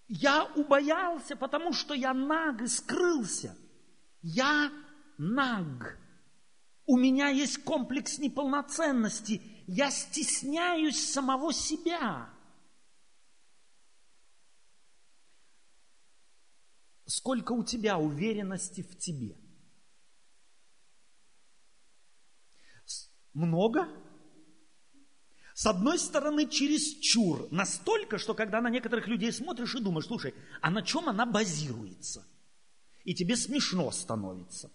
я 0.07 0.45
убоялся, 0.55 1.35
потому 1.35 1.73
что 1.73 1.95
я 1.95 2.15
наг 2.15 2.63
и 2.63 2.69
скрылся. 2.69 3.57
Я 4.23 4.71
наг. 5.19 5.99
У 6.87 6.97
меня 6.97 7.29
есть 7.29 7.65
комплекс 7.65 8.19
неполноценности. 8.19 9.43
Я 9.67 9.91
стесняюсь 9.91 11.13
самого 11.13 11.53
себя. 11.53 12.31
Сколько 17.05 17.51
у 17.53 17.65
тебя 17.65 17.99
уверенности 17.99 18.83
в 18.83 18.97
тебе? 18.97 19.37
Много? 23.37 23.87
С 25.53 25.67
одной 25.67 25.99
стороны, 25.99 26.49
через 26.49 26.99
чур. 27.01 27.49
Настолько, 27.51 28.17
что 28.17 28.33
когда 28.33 28.63
на 28.63 28.71
некоторых 28.71 29.09
людей 29.09 29.31
смотришь 29.31 29.75
и 29.75 29.81
думаешь, 29.81 30.07
слушай, 30.07 30.33
а 30.63 30.71
на 30.71 30.81
чем 30.81 31.07
она 31.07 31.27
базируется? 31.27 32.27
И 33.05 33.15
тебе 33.15 33.37
смешно 33.37 33.91
становится. 33.91 34.71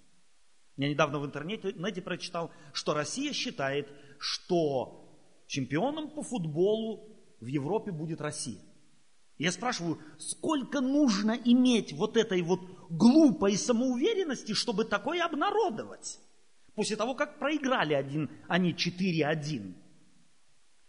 Я 0.78 0.90
недавно 0.90 1.18
в 1.18 1.26
интернете, 1.26 1.72
знаете, 1.72 2.04
прочитал, 2.04 2.52
что 2.72 2.94
Россия 2.94 3.34
считает, 3.34 3.90
что 4.20 5.12
чемпионом 5.48 6.12
по 6.12 6.22
футболу 6.22 7.18
в 7.40 7.48
Европе 7.48 7.92
будет 7.92 8.22
Россия. 8.22 8.62
Я 9.40 9.52
спрашиваю, 9.52 10.00
сколько 10.20 10.82
нужно 10.82 11.32
иметь 11.32 11.94
вот 11.94 12.16
этой 12.16 12.44
вот 12.44 12.62
глупой 12.92 13.58
самоуверенности, 13.58 14.54
чтобы 14.54 14.86
такое 14.86 15.26
обнародовать? 15.26 16.20
После 16.76 16.96
того, 16.96 17.16
как 17.16 17.38
проиграли 17.40 17.94
один, 17.94 18.30
они 18.48 18.74
4-1. 18.74 19.74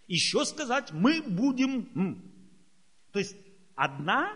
Еще 0.06 0.44
сказать, 0.44 0.92
мы 0.92 1.22
будем... 1.22 2.22
То 3.12 3.18
есть 3.18 3.36
одна 3.74 4.32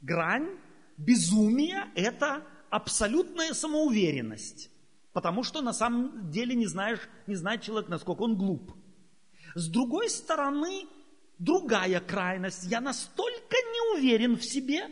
грань 0.00 0.48
безумия– 0.96 1.88
это 1.94 2.42
абсолютная 2.70 3.52
самоуверенность. 3.52 4.70
Потому 5.12 5.42
что 5.42 5.62
на 5.62 5.72
самом 5.72 6.30
деле 6.30 6.54
не, 6.54 6.66
знаешь, 6.66 7.00
не 7.26 7.36
знает 7.36 7.62
человек, 7.62 7.88
насколько 7.88 8.22
он 8.22 8.36
глуп. 8.36 8.72
С 9.54 9.68
другой 9.68 10.10
стороны, 10.10 10.86
другая 11.38 12.00
крайность. 12.00 12.64
Я 12.64 12.80
настолько 12.80 13.56
не 13.56 13.98
уверен 13.98 14.36
в 14.36 14.44
себе, 14.44 14.90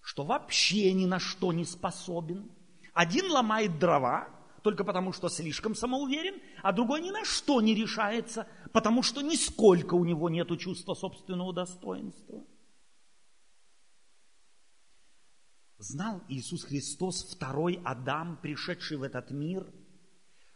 что 0.00 0.24
вообще 0.24 0.92
ни 0.92 1.06
на 1.06 1.18
что 1.18 1.52
не 1.52 1.64
способен. 1.64 2.50
Один 2.92 3.30
ломает 3.30 3.78
дрова, 3.78 4.28
только 4.68 4.84
потому 4.84 5.14
что 5.14 5.30
слишком 5.30 5.74
самоуверен, 5.74 6.42
а 6.62 6.74
другой 6.74 7.00
ни 7.00 7.10
на 7.10 7.24
что 7.24 7.62
не 7.62 7.74
решается, 7.74 8.46
потому 8.70 9.02
что 9.02 9.22
нисколько 9.22 9.94
у 9.94 10.04
него 10.04 10.28
нет 10.28 10.48
чувства 10.60 10.92
собственного 10.92 11.54
достоинства. 11.54 12.44
Знал 15.78 16.22
Иисус 16.28 16.64
Христос, 16.64 17.34
второй 17.34 17.80
Адам, 17.82 18.38
пришедший 18.42 18.98
в 18.98 19.04
этот 19.04 19.30
мир, 19.30 19.66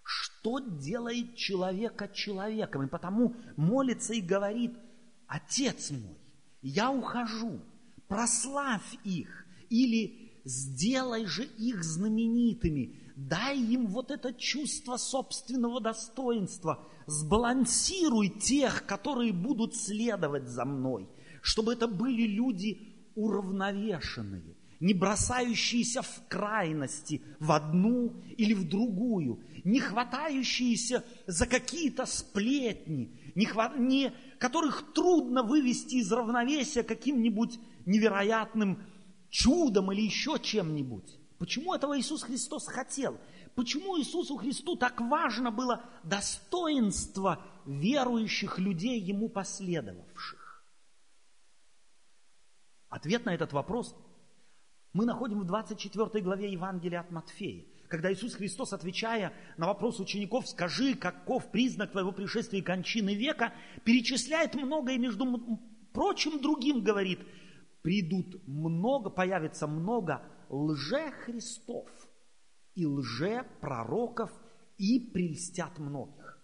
что 0.02 0.58
делает 0.58 1.34
человека 1.36 2.06
человеком, 2.08 2.82
и 2.82 2.90
потому 2.90 3.34
молится 3.56 4.12
и 4.12 4.20
говорит, 4.20 4.76
Отец 5.26 5.90
мой, 5.90 6.18
я 6.60 6.90
ухожу, 6.90 7.62
прославь 8.08 8.94
их, 9.04 9.46
или 9.70 10.42
сделай 10.44 11.24
же 11.24 11.44
их 11.44 11.82
знаменитыми, 11.82 13.01
дай 13.16 13.58
им 13.58 13.86
вот 13.86 14.10
это 14.10 14.32
чувство 14.32 14.96
собственного 14.96 15.80
достоинства, 15.80 16.86
сбалансируй 17.06 18.28
тех, 18.28 18.86
которые 18.86 19.32
будут 19.32 19.76
следовать 19.76 20.48
за 20.48 20.64
мной, 20.64 21.08
чтобы 21.42 21.72
это 21.74 21.88
были 21.88 22.22
люди 22.22 22.92
уравновешенные, 23.14 24.56
не 24.80 24.94
бросающиеся 24.94 26.02
в 26.02 26.22
крайности 26.28 27.22
в 27.38 27.52
одну 27.52 28.22
или 28.36 28.54
в 28.54 28.68
другую, 28.68 29.40
не 29.64 29.80
хватающиеся 29.80 31.04
за 31.26 31.46
какие-то 31.46 32.06
сплетни, 32.06 33.16
не 33.34 33.48
не... 33.78 34.12
которых 34.38 34.92
трудно 34.92 35.42
вывести 35.42 35.96
из 35.96 36.10
равновесия 36.10 36.82
каким-нибудь 36.82 37.58
невероятным 37.86 38.82
чудом 39.30 39.92
или 39.92 40.02
еще 40.02 40.38
чем-нибудь. 40.40 41.18
Почему 41.42 41.74
этого 41.74 41.98
Иисус 41.98 42.22
Христос 42.22 42.68
хотел? 42.68 43.18
Почему 43.56 43.98
Иисусу 43.98 44.36
Христу 44.36 44.76
так 44.76 45.00
важно 45.00 45.50
было 45.50 45.84
достоинство 46.04 47.44
верующих 47.66 48.60
людей, 48.60 49.00
Ему 49.00 49.28
последовавших? 49.28 50.64
Ответ 52.88 53.26
на 53.26 53.34
этот 53.34 53.52
вопрос 53.52 53.96
мы 54.92 55.04
находим 55.04 55.40
в 55.40 55.44
24 55.44 56.22
главе 56.22 56.52
Евангелия 56.52 57.00
от 57.00 57.10
Матфея, 57.10 57.64
когда 57.88 58.12
Иисус 58.12 58.34
Христос, 58.34 58.72
отвечая 58.72 59.32
на 59.56 59.66
вопрос 59.66 59.98
учеников, 59.98 60.46
скажи, 60.46 60.94
каков 60.94 61.50
признак 61.50 61.90
твоего 61.90 62.12
пришествия 62.12 62.60
и 62.60 62.64
кончины 62.64 63.16
века, 63.16 63.52
перечисляет 63.82 64.54
многое, 64.54 64.96
между 64.96 65.26
прочим 65.92 66.40
другим 66.40 66.84
говорит, 66.84 67.18
придут 67.82 68.46
много, 68.46 69.10
появится 69.10 69.66
много 69.66 70.22
лже-христов 70.52 71.90
и 72.76 72.86
лже-пророков 72.86 74.30
и 74.78 75.00
прельстят 75.00 75.78
многих. 75.78 76.38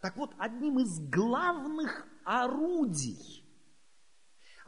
Так 0.00 0.16
вот, 0.16 0.34
одним 0.38 0.78
из 0.78 0.98
главных 1.10 2.06
орудий– 2.24 3.44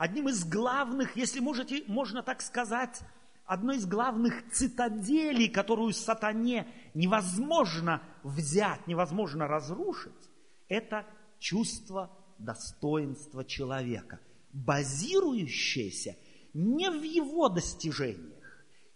одним 0.01 0.31
из 0.31 0.47
главных, 0.47 1.15
если 1.15 1.41
можете, 1.41 1.85
можно 1.87 2.23
так 2.23 2.41
сказать, 2.41 3.03
одной 3.45 3.77
из 3.77 3.85
главных 3.85 4.51
цитаделей, 4.51 5.47
которую 5.47 5.93
сатане 5.93 6.67
невозможно 6.95 8.03
взять, 8.23 8.87
невозможно 8.87 9.47
разрушить, 9.47 10.31
это 10.69 11.07
чувство 11.39 12.11
достоинства 12.39 13.45
человека, 13.45 14.21
базирующееся 14.55 16.17
не 16.55 16.89
в 16.89 17.03
его 17.03 17.51
достижениях, 17.51 18.40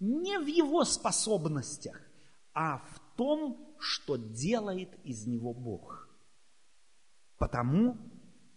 не 0.05 0.39
в 0.39 0.47
его 0.47 0.85
способностях, 0.85 2.01
а 2.53 2.79
в 2.79 3.17
том, 3.17 3.75
что 3.79 4.17
делает 4.17 4.95
из 5.05 5.27
него 5.27 5.53
Бог. 5.53 6.09
Потому 7.39 7.97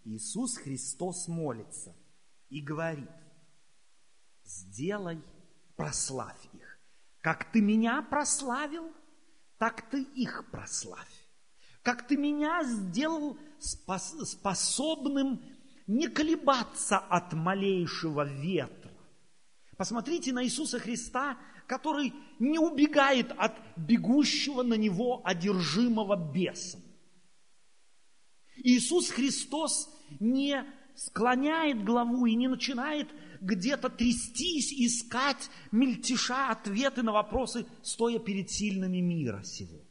Иисус 0.03 0.57
Христос 0.57 1.27
молится– 1.27 1.95
и 2.49 2.61
говорит, 2.61 3.09
сделай, 4.43 5.21
прославь 5.75 6.45
их. 6.53 6.79
Как 7.21 7.51
ты 7.51 7.61
меня 7.61 8.01
прославил, 8.01 8.91
так 9.57 9.89
ты 9.89 10.03
их 10.03 10.49
прославь. 10.51 11.27
Как 11.83 12.07
ты 12.07 12.17
меня 12.17 12.63
сделал 12.63 13.37
способным 13.59 15.41
не 15.87 16.07
колебаться 16.07 16.97
от 16.97 17.33
малейшего 17.33 18.23
ветра. 18.25 18.76
Посмотрите 19.77 20.33
на 20.33 20.43
Иисуса 20.43 20.79
Христа, 20.79 21.37
который 21.67 22.13
не 22.39 22.57
убегает 22.57 23.31
от 23.37 23.53
бегущего 23.77 24.63
на 24.63 24.73
него 24.73 25.21
одержимого 25.23 26.15
бесом. 26.15 26.81
Иисус 28.57 29.11
Христос 29.11 29.87
не 30.19 30.65
склоняет 30.95 31.83
главу 31.83 32.25
и 32.25 32.35
не 32.35 32.47
начинает 32.47 33.07
где-то 33.39 33.89
трястись, 33.89 34.73
искать 34.73 35.51
мельтеша 35.71 36.49
ответы 36.49 37.03
на 37.03 37.11
вопросы, 37.11 37.67
стоя 37.83 38.17
перед 38.17 38.49
сильными 38.49 38.97
мира 38.97 39.43
сего. 39.43 39.85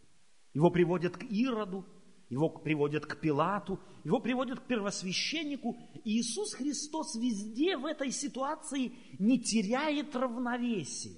Его 0.53 0.71
приводят 0.71 1.17
к 1.17 1.23
Ироду, 1.23 1.87
его 2.29 2.49
приводят 2.49 3.07
к 3.07 3.21
Пилату, 3.21 3.81
его 4.05 4.21
приводят 4.21 4.61
к 4.61 4.67
первосвященнику. 4.67 5.77
И 6.05 6.21
Иисус 6.21 6.55
Христос 6.55 7.15
везде 7.15 7.77
в 7.77 7.87
этой 7.87 8.11
ситуации 8.11 8.93
не 9.19 9.41
теряет 9.41 10.15
равновесия, 10.17 11.17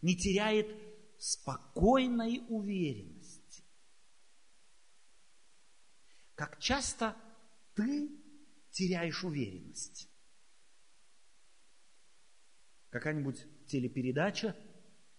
не 0.00 0.16
теряет 0.16 0.68
спокойной 1.18 2.44
уверенности. 2.48 3.64
Как 6.34 6.58
часто 6.60 7.16
ты 7.74 8.10
теряешь 8.70 9.24
уверенность. 9.24 10.08
Какая-нибудь 12.90 13.44
телепередача 13.66 14.56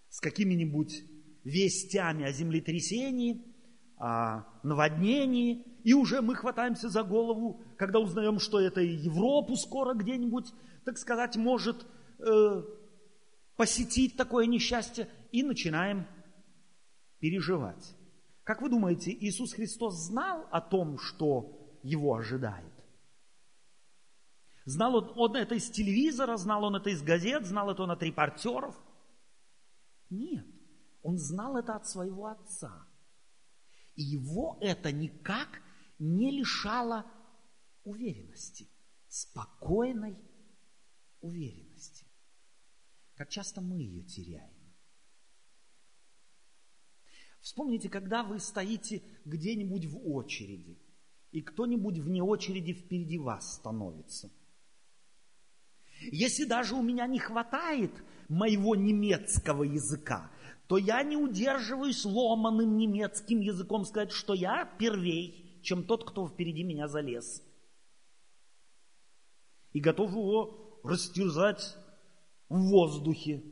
с 0.09 0.19
какими-нибудь 0.21 1.03
вестями 1.43 2.25
о 2.25 2.31
землетрясении, 2.31 3.54
о 3.97 4.43
наводнении, 4.63 5.65
и 5.83 5.93
уже 5.93 6.21
мы 6.21 6.35
хватаемся 6.35 6.89
за 6.89 7.03
голову, 7.03 7.61
когда 7.77 7.99
узнаем, 7.99 8.39
что 8.39 8.59
это 8.59 8.81
и 8.81 8.95
Европу 8.95 9.55
скоро 9.55 9.93
где-нибудь, 9.93 10.51
так 10.83 10.97
сказать, 10.97 11.35
может 11.35 11.85
э, 12.19 12.63
посетить 13.55 14.17
такое 14.17 14.45
несчастье, 14.47 15.07
и 15.31 15.43
начинаем 15.43 16.07
переживать. 17.19 17.95
Как 18.43 18.61
вы 18.61 18.69
думаете, 18.69 19.11
Иисус 19.11 19.53
Христос 19.53 19.95
знал 20.07 20.47
о 20.51 20.61
том, 20.61 20.97
что 20.99 21.77
его 21.83 22.15
ожидает? 22.15 22.71
Знал 24.65 24.95
он, 24.95 25.13
он 25.15 25.35
это 25.35 25.55
из 25.55 25.69
телевизора, 25.69 26.37
знал 26.37 26.63
он 26.63 26.75
это 26.75 26.89
из 26.89 27.01
газет, 27.01 27.45
знал 27.45 27.69
это 27.69 27.83
он 27.83 27.91
от 27.91 28.01
репортеров? 28.01 28.75
Нет, 30.09 30.45
он 31.03 31.17
знал 31.17 31.57
это 31.57 31.75
от 31.75 31.87
своего 31.87 32.27
отца. 32.27 32.84
И 33.95 34.03
его 34.03 34.57
это 34.61 34.91
никак 34.91 35.61
не 35.99 36.31
лишало 36.31 37.05
уверенности, 37.83 38.67
спокойной 39.07 40.17
уверенности. 41.21 42.05
Как 43.15 43.29
часто 43.29 43.61
мы 43.61 43.77
ее 43.77 44.03
теряем. 44.03 44.53
Вспомните, 47.39 47.89
когда 47.89 48.23
вы 48.23 48.39
стоите 48.39 49.03
где-нибудь 49.23 49.85
в 49.85 49.97
очереди, 50.09 50.81
и 51.31 51.41
кто-нибудь 51.41 51.99
вне 51.99 52.23
очереди 52.23 52.73
впереди 52.73 53.17
вас 53.17 53.55
становится. 53.55 54.31
Если 56.11 56.45
даже 56.45 56.75
у 56.75 56.81
меня 56.81 57.07
не 57.07 57.19
хватает 57.19 57.91
моего 58.29 58.75
немецкого 58.75 59.63
языка, 59.63 60.31
то 60.67 60.77
я 60.77 61.03
не 61.03 61.15
удерживаюсь 61.15 62.05
ломаным 62.05 62.77
немецким 62.77 63.39
языком 63.39 63.85
сказать, 63.85 64.11
что 64.11 64.33
я 64.33 64.65
первей, 64.65 65.59
чем 65.61 65.83
тот, 65.83 66.09
кто 66.09 66.27
впереди 66.27 66.63
меня 66.63 66.87
залез. 66.87 67.43
И 69.73 69.79
готов 69.79 70.11
его 70.11 70.79
растерзать 70.83 71.77
в 72.49 72.57
воздухе. 72.69 73.43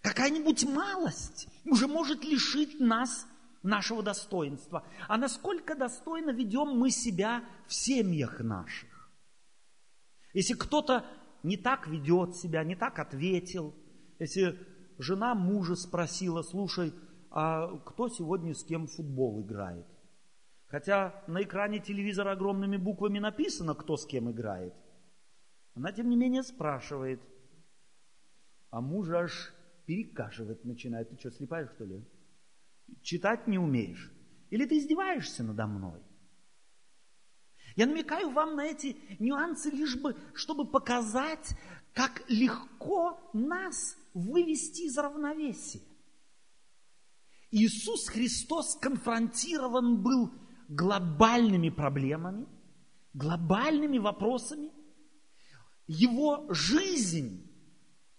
Какая-нибудь 0.00 0.64
малость 0.64 1.48
уже 1.64 1.86
может 1.86 2.24
лишить 2.24 2.80
нас 2.80 3.26
нашего 3.62 4.02
достоинства. 4.02 4.86
А 5.08 5.16
насколько 5.16 5.74
достойно 5.74 6.30
ведем 6.30 6.78
мы 6.78 6.90
себя 6.90 7.44
в 7.66 7.74
семьях 7.74 8.40
наших? 8.40 9.10
Если 10.32 10.54
кто-то 10.54 11.04
не 11.42 11.56
так 11.56 11.88
ведет 11.88 12.36
себя, 12.36 12.64
не 12.64 12.76
так 12.76 12.98
ответил, 12.98 13.74
если 14.18 14.58
жена 14.98 15.34
мужа 15.34 15.74
спросила, 15.76 16.42
слушай, 16.42 16.92
а 17.30 17.78
кто 17.78 18.08
сегодня 18.08 18.54
с 18.54 18.64
кем 18.64 18.86
в 18.86 18.92
футбол 18.92 19.40
играет? 19.42 19.86
Хотя 20.66 21.24
на 21.26 21.42
экране 21.42 21.78
телевизора 21.78 22.32
огромными 22.32 22.76
буквами 22.76 23.18
написано, 23.18 23.74
кто 23.74 23.96
с 23.96 24.06
кем 24.06 24.30
играет. 24.30 24.74
Она, 25.74 25.92
тем 25.92 26.10
не 26.10 26.16
менее, 26.16 26.42
спрашивает. 26.42 27.22
А 28.70 28.80
муж 28.80 29.08
аж 29.08 29.54
перекашивать 29.86 30.64
начинает. 30.64 31.08
Ты 31.08 31.18
что, 31.18 31.30
слепая, 31.30 31.66
что 31.74 31.84
ли? 31.84 32.04
Читать 33.02 33.46
не 33.46 33.58
умеешь? 33.58 34.12
Или 34.50 34.66
ты 34.66 34.78
издеваешься 34.78 35.42
надо 35.42 35.66
мной? 35.66 36.02
Я 37.76 37.86
намекаю 37.86 38.30
вам 38.30 38.56
на 38.56 38.66
эти 38.66 38.96
нюансы, 39.18 39.70
лишь 39.70 39.96
бы, 39.96 40.16
чтобы 40.34 40.66
показать, 40.66 41.56
как 41.94 42.28
легко 42.28 43.18
нас 43.32 43.96
вывести 44.18 44.82
из 44.82 44.98
равновесия. 44.98 45.80
Иисус 47.50 48.08
Христос 48.08 48.76
конфронтирован 48.76 50.02
был 50.02 50.32
глобальными 50.68 51.70
проблемами, 51.70 52.46
глобальными 53.14 53.98
вопросами. 53.98 54.70
Его 55.86 56.46
жизнь 56.50 57.50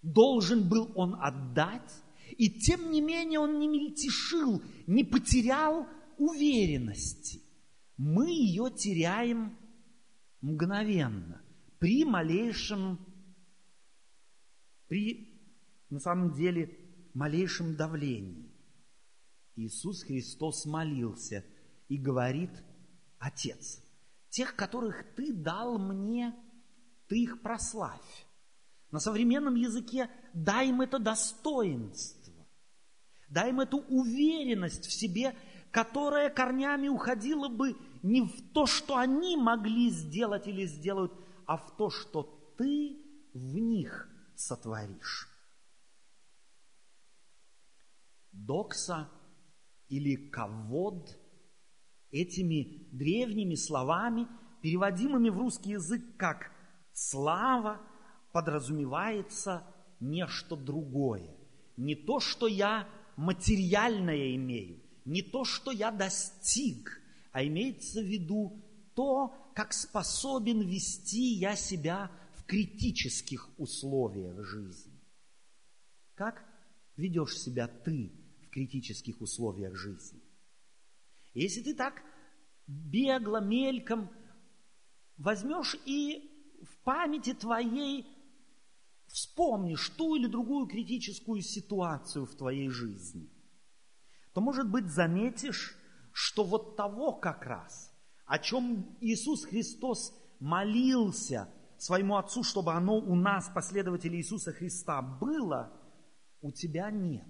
должен 0.02 0.68
был 0.68 0.90
он 0.96 1.16
отдать, 1.20 1.92
и 2.36 2.50
тем 2.50 2.90
не 2.90 3.00
менее 3.00 3.38
он 3.38 3.58
не 3.58 3.68
мельтешил, 3.68 4.62
не 4.86 5.04
потерял 5.04 5.86
уверенности. 6.18 7.40
Мы 7.96 8.30
ее 8.30 8.70
теряем 8.70 9.56
мгновенно, 10.40 11.42
при 11.78 12.04
малейшем, 12.04 12.98
при 14.88 15.29
на 15.90 15.98
самом 15.98 16.32
деле 16.32 16.78
малейшем 17.14 17.76
давлении. 17.76 18.50
Иисус 19.56 20.04
Христос 20.04 20.64
молился 20.64 21.44
и 21.88 21.98
говорит, 21.98 22.50
Отец, 23.18 23.82
тех, 24.30 24.56
которых 24.56 25.14
Ты 25.16 25.32
дал 25.32 25.78
мне, 25.78 26.34
Ты 27.08 27.22
их 27.22 27.42
прославь. 27.42 28.26
На 28.90 28.98
современном 29.00 29.54
языке 29.54 30.10
дай 30.32 30.68
им 30.68 30.80
это 30.80 30.98
достоинство, 30.98 32.32
дай 33.28 33.50
им 33.50 33.60
эту 33.60 33.78
уверенность 33.78 34.86
в 34.86 34.92
себе, 34.92 35.36
которая 35.70 36.30
корнями 36.30 36.88
уходила 36.88 37.48
бы 37.48 37.76
не 38.02 38.22
в 38.22 38.52
то, 38.52 38.66
что 38.66 38.96
они 38.96 39.36
могли 39.36 39.90
сделать 39.90 40.48
или 40.48 40.66
сделают, 40.66 41.12
а 41.46 41.56
в 41.56 41.76
то, 41.76 41.90
что 41.90 42.54
ты 42.58 42.96
в 43.32 43.56
них 43.58 44.08
сотворишь. 44.34 45.29
Докса 48.46 49.08
или 49.88 50.16
кавод 50.30 51.18
этими 52.10 52.88
древними 52.92 53.54
словами, 53.54 54.26
переводимыми 54.62 55.30
в 55.30 55.38
русский 55.38 55.70
язык 55.70 56.16
как 56.16 56.50
«слава», 56.92 57.80
подразумевается 58.32 59.64
нечто 59.98 60.56
другое. 60.56 61.34
Не 61.76 61.94
то, 61.94 62.20
что 62.20 62.46
я 62.46 62.88
материальное 63.16 64.36
имею, 64.36 64.80
не 65.04 65.22
то, 65.22 65.44
что 65.44 65.70
я 65.70 65.90
достиг, 65.90 67.00
а 67.32 67.44
имеется 67.44 68.00
в 68.00 68.04
виду 68.04 68.64
то, 68.94 69.34
как 69.54 69.72
способен 69.72 70.60
вести 70.60 71.34
я 71.34 71.56
себя 71.56 72.10
в 72.34 72.44
критических 72.44 73.48
условиях 73.58 74.44
жизни. 74.44 75.00
Как 76.14 76.44
ведешь 76.96 77.38
себя 77.38 77.66
ты 77.66 78.19
критических 78.50 79.20
условиях 79.20 79.74
жизни. 79.76 80.20
Если 81.34 81.62
ты 81.62 81.74
так 81.74 82.02
бегло, 82.66 83.40
мельком 83.40 84.10
возьмешь 85.16 85.76
и 85.86 86.30
в 86.62 86.82
памяти 86.84 87.34
твоей 87.34 88.06
вспомнишь 89.06 89.88
ту 89.90 90.16
или 90.16 90.26
другую 90.26 90.66
критическую 90.66 91.42
ситуацию 91.42 92.26
в 92.26 92.34
твоей 92.36 92.68
жизни, 92.68 93.28
то, 94.32 94.40
может 94.40 94.70
быть, 94.70 94.86
заметишь, 94.86 95.76
что 96.12 96.44
вот 96.44 96.76
того 96.76 97.12
как 97.12 97.44
раз, 97.44 97.92
о 98.26 98.38
чем 98.38 98.96
Иисус 99.00 99.44
Христос 99.44 100.12
молился 100.38 101.48
своему 101.76 102.16
Отцу, 102.16 102.42
чтобы 102.42 102.72
оно 102.72 102.96
у 102.96 103.14
нас, 103.14 103.50
последователей 103.52 104.18
Иисуса 104.18 104.52
Христа, 104.52 105.02
было, 105.02 105.72
у 106.40 106.52
тебя 106.52 106.90
нет. 106.90 107.26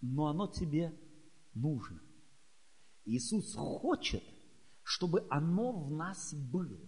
Но 0.00 0.26
оно 0.26 0.46
тебе 0.46 0.92
нужно. 1.54 2.00
Иисус 3.04 3.54
хочет, 3.54 4.22
чтобы 4.82 5.26
оно 5.30 5.72
в 5.72 5.90
нас 5.90 6.34
было. 6.34 6.78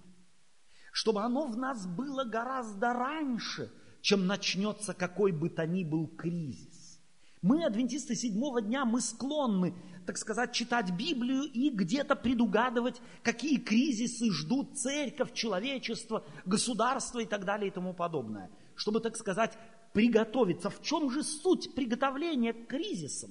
Чтобы 0.93 1.23
оно 1.23 1.47
в 1.47 1.57
нас 1.57 1.87
было 1.87 2.25
гораздо 2.25 2.93
раньше, 2.93 3.73
чем 4.01 4.27
начнется 4.27 4.95
какой 4.95 5.33
бы 5.33 5.49
то 5.49 5.67
ни 5.67 5.85
был 5.85 6.09
кризис. 6.09 7.01
Мы, 7.43 7.65
адвентисты 7.65 8.15
седьмого 8.15 8.61
дня, 8.61 8.85
мы 8.85 9.01
склонны, 9.01 9.75
так 10.05 10.19
сказать, 10.19 10.53
читать 10.53 10.91
Библию 10.91 11.45
и 11.45 11.71
где-то 11.71 12.17
предугадывать, 12.17 13.01
какие 13.23 13.59
кризисы 13.59 14.31
ждут 14.31 14.79
церковь, 14.79 15.33
человечество, 15.33 16.25
государство 16.45 17.21
и 17.21 17.27
так 17.27 17.45
далее 17.47 17.69
и 17.69 17.73
тому 17.73 17.95
подобное. 17.95 18.51
Чтобы, 18.75 19.01
так 19.01 19.17
сказать, 19.17 19.57
приготовиться. 19.93 20.71
В 20.71 20.83
чем 20.83 21.11
же 21.11 21.23
суть 21.23 21.75
приготовления 21.75 22.53
к 22.53 22.67
кризисам? 22.67 23.31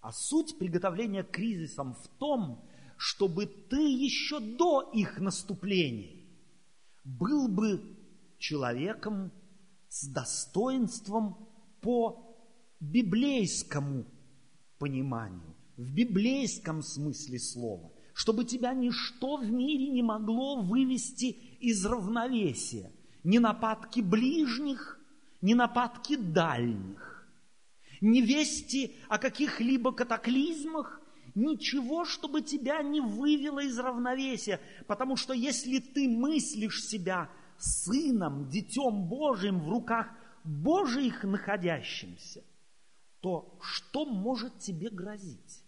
А 0.00 0.12
суть 0.12 0.58
приготовления 0.58 1.22
к 1.22 1.30
кризисам 1.30 1.94
в 1.94 2.08
том, 2.18 2.64
чтобы 2.96 3.46
ты 3.46 3.80
еще 3.80 4.40
до 4.40 4.90
их 4.92 5.18
наступления 5.20 6.20
был 7.04 7.48
бы 7.48 7.82
человеком 8.38 9.32
с 9.88 10.06
достоинством 10.06 11.48
по 11.80 12.36
библейскому 12.78 14.04
пониманию, 14.78 15.54
в 15.76 15.92
библейском 15.92 16.82
смысле 16.82 17.38
слова, 17.38 17.92
чтобы 18.14 18.44
тебя 18.44 18.74
ничто 18.74 19.38
в 19.38 19.50
мире 19.50 19.88
не 19.88 20.02
могло 20.02 20.60
вывести 20.60 21.36
из 21.60 21.84
равновесия. 21.84 22.92
Ни 23.24 23.38
нападки 23.38 24.00
ближних, 24.00 24.99
ни 25.40 25.54
нападки 25.54 26.16
дальних, 26.16 27.28
ни 28.00 28.20
вести 28.20 28.96
о 29.08 29.18
каких-либо 29.18 29.92
катаклизмах, 29.92 31.00
ничего, 31.34 32.04
чтобы 32.04 32.42
тебя 32.42 32.82
не 32.82 33.00
вывело 33.00 33.60
из 33.60 33.78
равновесия. 33.78 34.60
Потому 34.86 35.16
что 35.16 35.32
если 35.32 35.78
ты 35.78 36.08
мыслишь 36.08 36.84
себя 36.84 37.30
сыном, 37.58 38.48
детем 38.48 39.04
Божьим 39.06 39.60
в 39.60 39.68
руках 39.68 40.08
Божьих 40.44 41.24
находящимся, 41.24 42.42
то 43.20 43.58
что 43.60 44.06
может 44.06 44.58
тебе 44.58 44.88
грозить? 44.90 45.62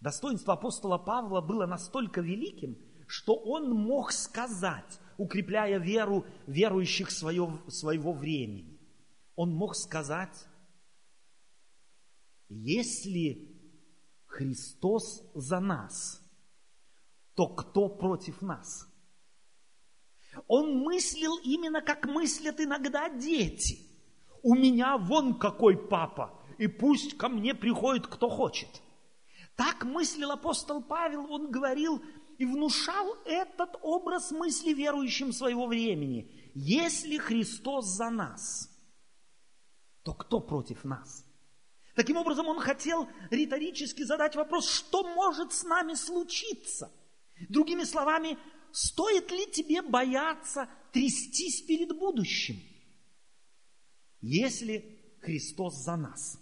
Достоинство 0.00 0.54
апостола 0.54 0.98
Павла 0.98 1.40
было 1.40 1.66
настолько 1.66 2.20
великим, 2.20 2.76
что 3.06 3.34
он 3.34 3.70
мог 3.70 4.12
сказать, 4.12 5.00
укрепляя 5.18 5.78
веру 5.78 6.26
верующих 6.46 7.10
свое, 7.10 7.50
своего 7.68 8.12
времени, 8.12 8.78
он 9.34 9.52
мог 9.52 9.74
сказать, 9.74 10.46
если 12.48 13.48
Христос 14.26 15.22
за 15.34 15.60
нас, 15.60 16.22
то 17.34 17.48
кто 17.48 17.88
против 17.88 18.42
нас? 18.42 18.88
Он 20.48 20.78
мыслил 20.78 21.38
именно 21.44 21.80
как 21.80 22.06
мыслят 22.06 22.60
иногда 22.60 23.08
дети. 23.08 23.80
У 24.42 24.54
меня 24.54 24.96
вон 24.98 25.38
какой 25.38 25.76
папа, 25.76 26.38
и 26.58 26.66
пусть 26.66 27.16
ко 27.16 27.28
мне 27.28 27.54
приходит 27.54 28.06
кто 28.06 28.28
хочет. 28.28 28.68
Так 29.56 29.84
мыслил 29.84 30.32
апостол 30.32 30.82
Павел, 30.82 31.32
он 31.32 31.50
говорил 31.50 32.02
и 32.38 32.44
внушал 32.44 33.16
этот 33.24 33.76
образ 33.82 34.30
мысли 34.30 34.72
верующим 34.72 35.32
своего 35.32 35.66
времени. 35.66 36.30
Если 36.54 37.18
Христос 37.18 37.86
за 37.86 38.10
нас, 38.10 38.70
то 40.02 40.14
кто 40.14 40.40
против 40.40 40.84
нас? 40.84 41.24
Таким 41.94 42.18
образом, 42.18 42.46
он 42.46 42.60
хотел 42.60 43.08
риторически 43.30 44.02
задать 44.02 44.36
вопрос, 44.36 44.68
что 44.68 45.02
может 45.14 45.52
с 45.52 45.64
нами 45.64 45.94
случиться? 45.94 46.92
Другими 47.48 47.84
словами, 47.84 48.38
стоит 48.70 49.30
ли 49.30 49.50
тебе 49.50 49.80
бояться 49.80 50.68
трястись 50.92 51.62
перед 51.62 51.96
будущим, 51.98 52.56
если 54.20 55.16
Христос 55.20 55.76
за 55.84 55.96
нас? 55.96 56.38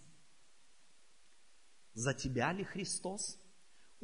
За 1.93 2.13
тебя 2.15 2.53
ли 2.53 2.65
Христос? 2.65 3.39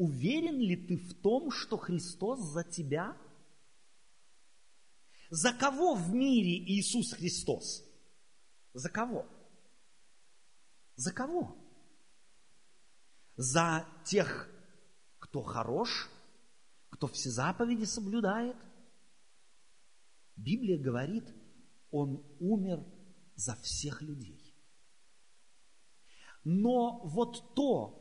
Уверен 0.00 0.58
ли 0.58 0.76
ты 0.76 0.96
в 0.96 1.12
том, 1.20 1.50
что 1.50 1.76
Христос 1.76 2.40
за 2.40 2.64
тебя? 2.64 3.14
За 5.28 5.52
кого 5.52 5.94
в 5.94 6.14
мире 6.14 6.56
Иисус 6.56 7.12
Христос? 7.12 7.84
За 8.72 8.88
кого? 8.88 9.26
За 10.96 11.12
кого? 11.12 11.54
За 13.36 13.86
тех, 14.06 14.48
кто 15.18 15.42
хорош, 15.42 16.08
кто 16.88 17.06
все 17.06 17.28
заповеди 17.28 17.84
соблюдает? 17.84 18.56
Библия 20.34 20.82
говорит, 20.82 21.28
Он 21.90 22.24
умер 22.38 22.82
за 23.34 23.54
всех 23.56 24.00
людей. 24.00 24.56
Но 26.42 27.02
вот 27.04 27.54
то, 27.54 27.99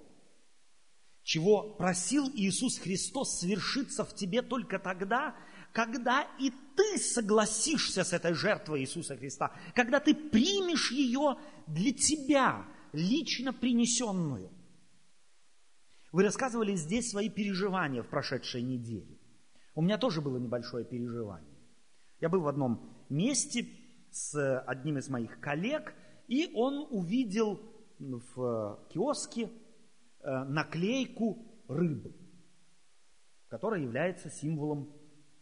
чего 1.30 1.62
просил 1.62 2.28
Иисус 2.34 2.80
Христос 2.80 3.40
свершиться 3.40 4.04
в 4.04 4.16
тебе 4.16 4.42
только 4.42 4.80
тогда, 4.80 5.36
когда 5.74 6.28
и 6.40 6.52
ты 6.76 6.98
согласишься 6.98 8.04
с 8.04 8.14
этой 8.14 8.34
жертвой 8.34 8.82
Иисуса 8.82 9.16
Христа, 9.16 9.54
когда 9.76 10.00
ты 10.00 10.16
примешь 10.16 10.92
ее 10.92 11.38
для 11.68 11.94
тебя– 11.94 12.66
лично 12.94 13.54
принесенную. 13.54 14.50
Вы 16.12 16.24
рассказывали 16.24 16.76
здесь 16.76 17.12
свои 17.12 17.30
переживания 17.30 18.02
в 18.02 18.08
прошедшей 18.08 18.64
неделе. 18.64 19.20
У 19.76 19.82
меня 19.82 19.98
тоже 19.98 20.22
было 20.22 20.38
небольшое 20.38 20.86
переживание. 20.86 21.56
Я 22.20 22.30
был 22.30 22.42
в 22.42 22.48
одном 22.48 22.92
месте 23.10 23.68
с 24.10 24.60
одним 24.62 24.98
из 24.98 25.08
моих 25.10 25.40
коллег, 25.40 25.94
и 26.28 26.52
он 26.56 26.88
увидел 26.90 27.62
в 28.00 28.80
киоске 28.90 29.52
наклейку 30.24 31.46
рыбы, 31.68 32.16
которая 33.48 33.82
является 33.82 34.30
символом 34.30 34.94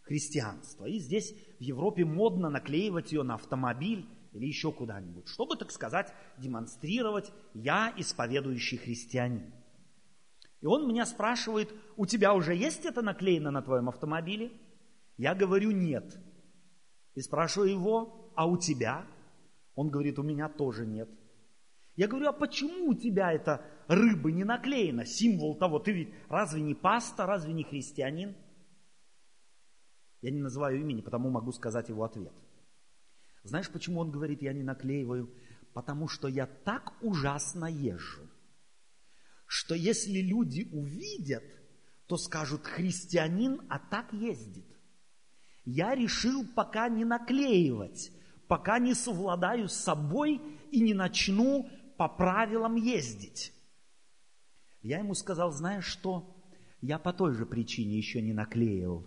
христианства. 0.02 0.86
И 0.86 1.00
здесь 1.00 1.34
в 1.60 1.62
Европе 1.62 2.06
модно 2.06 2.50
наклеивать 2.50 3.12
ее 3.12 3.24
на 3.24 3.36
автомобиль 3.36 4.06
или 4.34 4.46
еще 4.46 4.72
куда-нибудь, 4.72 5.28
чтобы, 5.28 5.58
так 5.58 5.72
сказать, 5.72 6.14
демонстрировать 6.38 7.32
«я 7.54 7.94
исповедующий 7.98 8.78
христианин». 8.78 9.54
И 10.62 10.66
он 10.66 10.88
меня 10.88 11.06
спрашивает, 11.06 11.74
у 11.98 12.06
тебя 12.06 12.34
уже 12.34 12.56
есть 12.56 12.86
это 12.86 13.02
наклеено 13.02 13.52
на 13.52 13.62
твоем 13.62 13.90
автомобиле? 13.90 14.52
Я 15.18 15.36
говорю, 15.36 15.72
нет. 15.72 16.18
И 17.16 17.22
спрашиваю 17.22 17.70
его, 17.70 18.32
а 18.36 18.48
у 18.48 18.58
тебя? 18.58 19.06
Он 19.76 19.90
говорит, 19.90 20.18
у 20.18 20.24
меня 20.24 20.50
тоже 20.50 20.86
нет. 20.86 21.10
Я 21.96 22.08
говорю, 22.08 22.30
а 22.30 22.34
почему 22.34 22.90
у 22.90 22.94
тебя 22.96 23.32
это 23.32 23.64
рыба 23.88 24.32
не 24.32 24.44
наклеена? 24.44 25.06
Символ 25.06 25.56
того, 25.56 25.80
ты 25.80 25.92
ведь 25.92 26.14
разве 26.30 26.62
не 26.62 26.76
паста, 26.76 27.26
разве 27.26 27.54
не 27.54 27.64
христианин? 27.64 28.36
Я 30.22 30.32
не 30.32 30.40
называю 30.40 30.80
имени, 30.80 31.02
потому 31.02 31.30
могу 31.30 31.52
сказать 31.52 31.90
его 31.90 32.04
ответ. 32.04 32.34
Знаешь, 33.44 33.70
почему 33.70 34.02
он 34.02 34.12
говорит, 34.12 34.42
я 34.42 34.54
не 34.54 34.64
наклеиваю? 34.64 35.34
Потому 35.74 36.08
что 36.08 36.28
я 36.28 36.48
так 36.48 36.94
ужасно 37.02 37.66
езжу, 37.66 38.28
что 39.46 39.76
если 39.76 40.20
люди 40.20 40.68
увидят, 40.72 41.44
то 42.08 42.18
скажут, 42.18 42.66
христианин, 42.66 43.62
а 43.70 43.80
так 43.80 44.12
ездит. 44.12 44.66
Я 45.66 45.94
решил 45.94 46.46
пока 46.56 46.90
не 46.90 47.06
наклеивать, 47.06 48.12
пока 48.48 48.80
не 48.80 48.94
совладаю 48.94 49.68
с 49.68 49.74
собой 49.74 50.42
и 50.72 50.82
не 50.82 50.94
начну 50.94 51.70
по 51.98 52.08
правилам 52.08 52.76
ездить. 52.76 53.54
Я 54.88 55.00
ему 55.00 55.16
сказал, 55.16 55.52
знаешь 55.52 55.84
что, 55.84 56.34
я 56.80 56.98
по 56.98 57.12
той 57.12 57.34
же 57.34 57.46
причине 57.46 57.98
еще 57.98 58.22
не 58.22 58.32
наклеил 58.32 59.06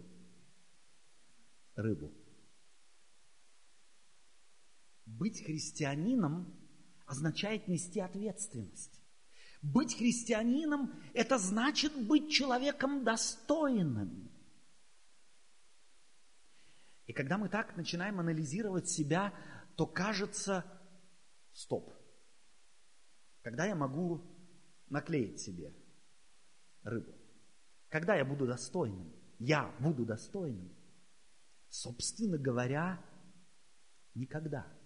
рыбу. 1.74 2.12
Быть 5.06 5.42
христианином 5.42 6.54
означает 7.06 7.66
нести 7.66 7.98
ответственность. 7.98 9.00
Быть 9.62 9.96
христианином– 9.96 10.92
это 11.14 11.38
значит 11.38 11.96
быть 12.06 12.30
человеком 12.30 13.02
достойным. 13.02 14.30
И 17.06 17.14
когда 17.14 17.38
мы 17.38 17.48
так 17.48 17.74
начинаем 17.78 18.20
анализировать 18.20 18.90
себя, 18.90 19.32
то 19.76 19.86
кажется, 19.86 20.62
стоп, 21.54 21.90
когда 23.40 23.64
я 23.64 23.74
могу 23.74 24.39
наклеить 24.90 25.40
себе 25.40 25.74
рыбу? 26.82 27.12
Когда 27.88 28.14
я 28.14 28.24
буду 28.24 28.46
достойным? 28.46 29.12
Я 29.38 29.74
буду 29.80 30.04
достойным? 30.04 30.70
Собственно 31.68 32.36
говоря, 32.36 33.02
никогда– 34.14 34.66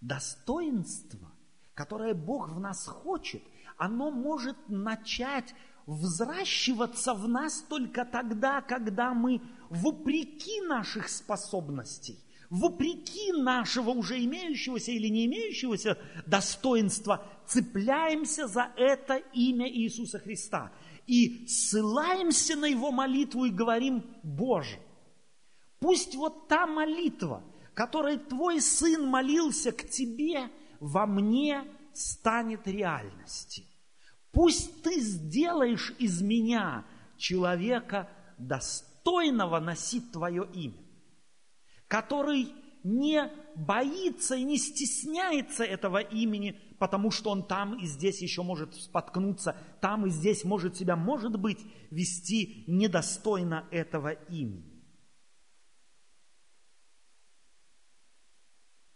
Достоинство, 0.00 1.32
которое 1.74 2.14
Бог 2.14 2.50
в 2.50 2.60
нас 2.60 2.86
хочет, 2.86 3.42
оно 3.76 4.10
может 4.10 4.56
начать 4.68 5.54
взращиваться 5.86 7.14
в 7.14 7.28
нас 7.28 7.62
только 7.62 8.04
тогда, 8.04 8.60
когда 8.60 9.14
мы 9.14 9.40
вопреки 9.70 10.60
наших 10.62 11.08
способностей, 11.08 12.18
вопреки 12.50 13.32
нашего 13.32 13.90
уже 13.90 14.24
имеющегося 14.24 14.92
или 14.92 15.08
не 15.08 15.26
имеющегося 15.26 15.98
достоинства, 16.26 17.26
цепляемся 17.46 18.46
за 18.46 18.72
это 18.76 19.16
имя 19.32 19.68
Иисуса 19.68 20.18
Христа 20.18 20.72
и 21.06 21.46
ссылаемся 21.46 22.56
на 22.56 22.66
Его 22.66 22.90
молитву 22.90 23.44
и 23.44 23.50
говорим, 23.50 24.04
Боже, 24.22 24.78
пусть 25.78 26.14
вот 26.14 26.48
та 26.48 26.66
молитва– 26.66 27.42
которой 27.76 28.16
твой 28.16 28.62
сын 28.62 29.06
молился 29.06 29.70
к 29.70 29.86
тебе, 29.86 30.50
во 30.80 31.06
мне 31.06 31.62
станет 31.92 32.66
реальностью. 32.66 33.66
Пусть 34.32 34.82
ты 34.82 34.98
сделаешь 34.98 35.92
из 35.98 36.22
меня 36.22 36.86
человека, 37.18 38.08
достойного 38.38 39.60
носить 39.60 40.10
твое 40.10 40.48
имя, 40.54 40.82
который 41.88 42.52
не 42.82 43.30
боится 43.56 44.36
и 44.36 44.44
не 44.44 44.58
стесняется 44.58 45.64
этого 45.64 45.98
имени, 45.98 46.60
потому 46.78 47.10
что 47.10 47.30
он 47.30 47.46
там 47.46 47.78
и 47.82 47.86
здесь 47.86 48.22
еще 48.22 48.42
может 48.42 48.74
споткнуться, 48.74 49.56
там 49.80 50.06
и 50.06 50.10
здесь 50.10 50.44
может 50.44 50.76
себя, 50.76 50.94
может 50.94 51.38
быть, 51.38 51.58
вести 51.90 52.64
недостойно 52.68 53.66
этого 53.72 54.10
имени. 54.10 54.76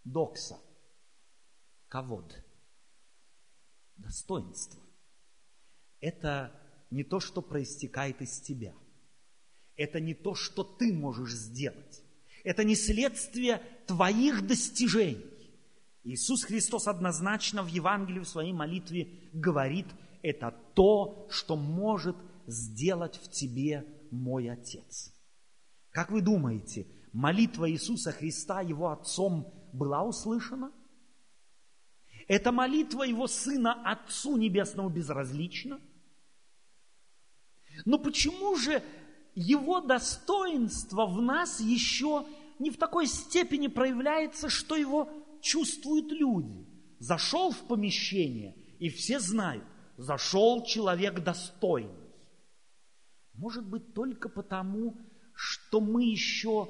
Докса. 0.04 0.60
Ковод. 1.88 2.44
Достоинство. 3.96 4.80
Это 6.00 6.52
не 6.90 7.04
то, 7.04 7.20
что 7.20 7.42
проистекает 7.42 8.22
из 8.22 8.40
тебя. 8.40 8.74
Это 9.76 10.00
не 10.00 10.14
то, 10.14 10.34
что 10.34 10.62
ты 10.62 10.92
можешь 10.92 11.32
сделать. 11.32 12.04
Это 12.44 12.64
не 12.64 12.74
следствие 12.74 13.62
твоих 13.86 14.46
достижений. 14.46 15.24
Иисус 16.04 16.44
Христос 16.44 16.88
однозначно 16.88 17.62
в 17.62 17.68
Евангелии 17.68 18.20
в 18.20 18.28
своей 18.28 18.52
молитве 18.52 19.08
говорит, 19.32 19.86
это 20.22 20.54
то, 20.74 21.26
что 21.30 21.56
может 21.56 22.16
сделать 22.46 23.16
в 23.16 23.30
тебе 23.30 23.86
мой 24.10 24.50
Отец. 24.50 25.12
Как 25.90 26.10
вы 26.10 26.22
думаете, 26.22 26.86
молитва 27.12 27.70
Иисуса 27.70 28.12
Христа 28.12 28.60
Его 28.60 28.90
Отцом 28.90 29.52
была 29.72 30.02
услышана? 30.02 30.72
Эта 32.28 32.52
молитва 32.52 33.02
Его 33.02 33.26
Сына 33.26 33.82
Отцу 33.84 34.36
Небесному 34.36 34.88
безразлична? 34.88 35.80
Но 37.84 37.98
почему 37.98 38.56
же 38.56 38.82
Его 39.42 39.80
достоинство 39.80 41.06
в 41.06 41.22
нас 41.22 41.60
еще 41.60 42.26
не 42.58 42.68
в 42.68 42.76
такой 42.76 43.06
степени 43.06 43.68
проявляется, 43.68 44.50
что 44.50 44.76
Его 44.76 45.08
чувствуют 45.40 46.12
люди? 46.12 46.68
Зашел 46.98 47.50
в 47.50 47.66
помещение, 47.66 48.54
и 48.78 48.90
все 48.90 49.18
знают, 49.18 49.64
зашел 49.96 50.62
человек 50.66 51.24
достойный. 51.24 52.12
Может 53.32 53.66
быть, 53.66 53.94
только 53.94 54.28
потому, 54.28 54.98
что 55.34 55.80
мы 55.80 56.04
еще 56.04 56.68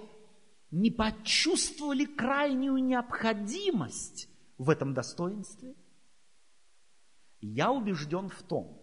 не 0.70 0.92
почувствовали 0.92 2.04
крайнюю 2.04 2.76
необходимость 2.76 4.28
в 4.58 4.70
этом 4.70 4.94
достоинстве? 4.94 5.74
Я 7.40 7.72
убежден 7.72 8.28
в 8.28 8.40
том, 8.44 8.80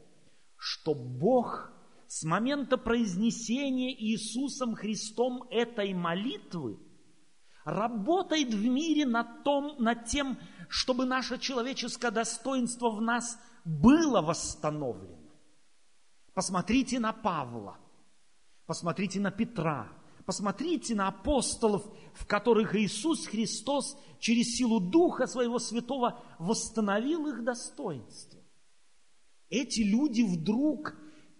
что 0.57 0.93
Бог 0.93 1.71
с 2.07 2.23
момента 2.23 2.77
произнесения 2.77 3.93
Иисусом 3.93 4.75
Христом 4.75 5.43
этой 5.49 5.93
молитвы 5.93 6.79
работает 7.65 8.53
в 8.53 8.65
мире 8.65 9.05
над, 9.05 9.43
том, 9.43 9.75
над 9.77 10.05
тем, 10.05 10.37
чтобы 10.69 11.05
наше 11.05 11.37
человеческое 11.37 12.11
достоинство 12.11 12.89
в 12.89 13.01
нас 13.01 13.37
было 13.65 14.21
восстановлено. 14.21 15.17
Посмотрите 16.33 16.99
на 16.99 17.11
Павла, 17.11 17.77
посмотрите 18.65 19.19
на 19.19 19.31
Петра, 19.31 19.91
Посмотрите 20.27 20.93
на 20.93 21.07
апостолов, 21.07 21.89
в 22.13 22.25
которых 22.25 22.75
Иисус 22.75 23.27
Христос 23.27 23.97
через 24.19 24.57
силу 24.57 24.81
Духа 24.81 25.25
Своего 25.25 25.57
Святого 25.57 26.21
восстановил 26.37 27.27
их 27.27 27.45
достоинство. 27.45 28.41
Эти 29.49 29.79
люди 29.79 30.23
вдруг 30.23 30.97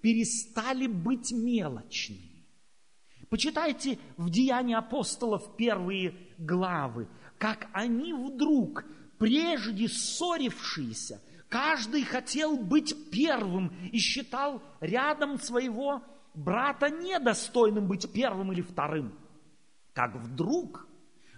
перестали 0.08 0.88
быть 0.88 1.34
мелочными. 1.34 2.45
Почитайте 3.30 3.99
в 4.16 4.30
Деянии 4.30 4.74
апостолов 4.74 5.58
первые 5.58 6.16
главы, 6.38 7.10
как 7.38 7.68
они 7.74 8.14
вдруг, 8.14 8.86
прежде 9.18 9.89
ссорившиеся, 9.89 11.22
каждый 11.49 12.05
хотел 12.05 12.55
быть 12.55 12.95
первым 13.12 13.74
и 13.91 13.97
считал 13.97 14.64
рядом 14.80 15.38
своего 15.41 16.01
брата 16.34 16.89
недостойным 16.89 17.89
быть 17.89 18.10
первым 18.10 18.53
или 18.53 18.62
вторым. 18.62 19.14
Как 19.91 20.16
вдруг, 20.16 20.88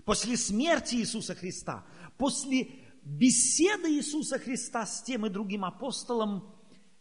после 0.05 0.37
смерти 0.37 0.93
Иисуса 0.97 1.33
Христа, 1.33 1.83
после 2.19 2.67
беседы 3.01 3.89
Иисуса 3.95 4.37
Христа 4.37 4.85
с 4.85 5.01
тем 5.01 5.25
и 5.25 5.29
другим 5.29 5.65
апостолом, 5.65 6.53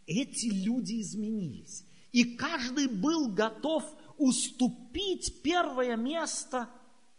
эти 0.09 0.47
люди 0.47 1.01
изменились. 1.03 1.85
И 2.13 2.37
каждый 2.37 2.89
был 2.89 3.31
готов 3.31 3.85
уступить 4.17 5.43
первое 5.43 5.97
место 5.97 6.69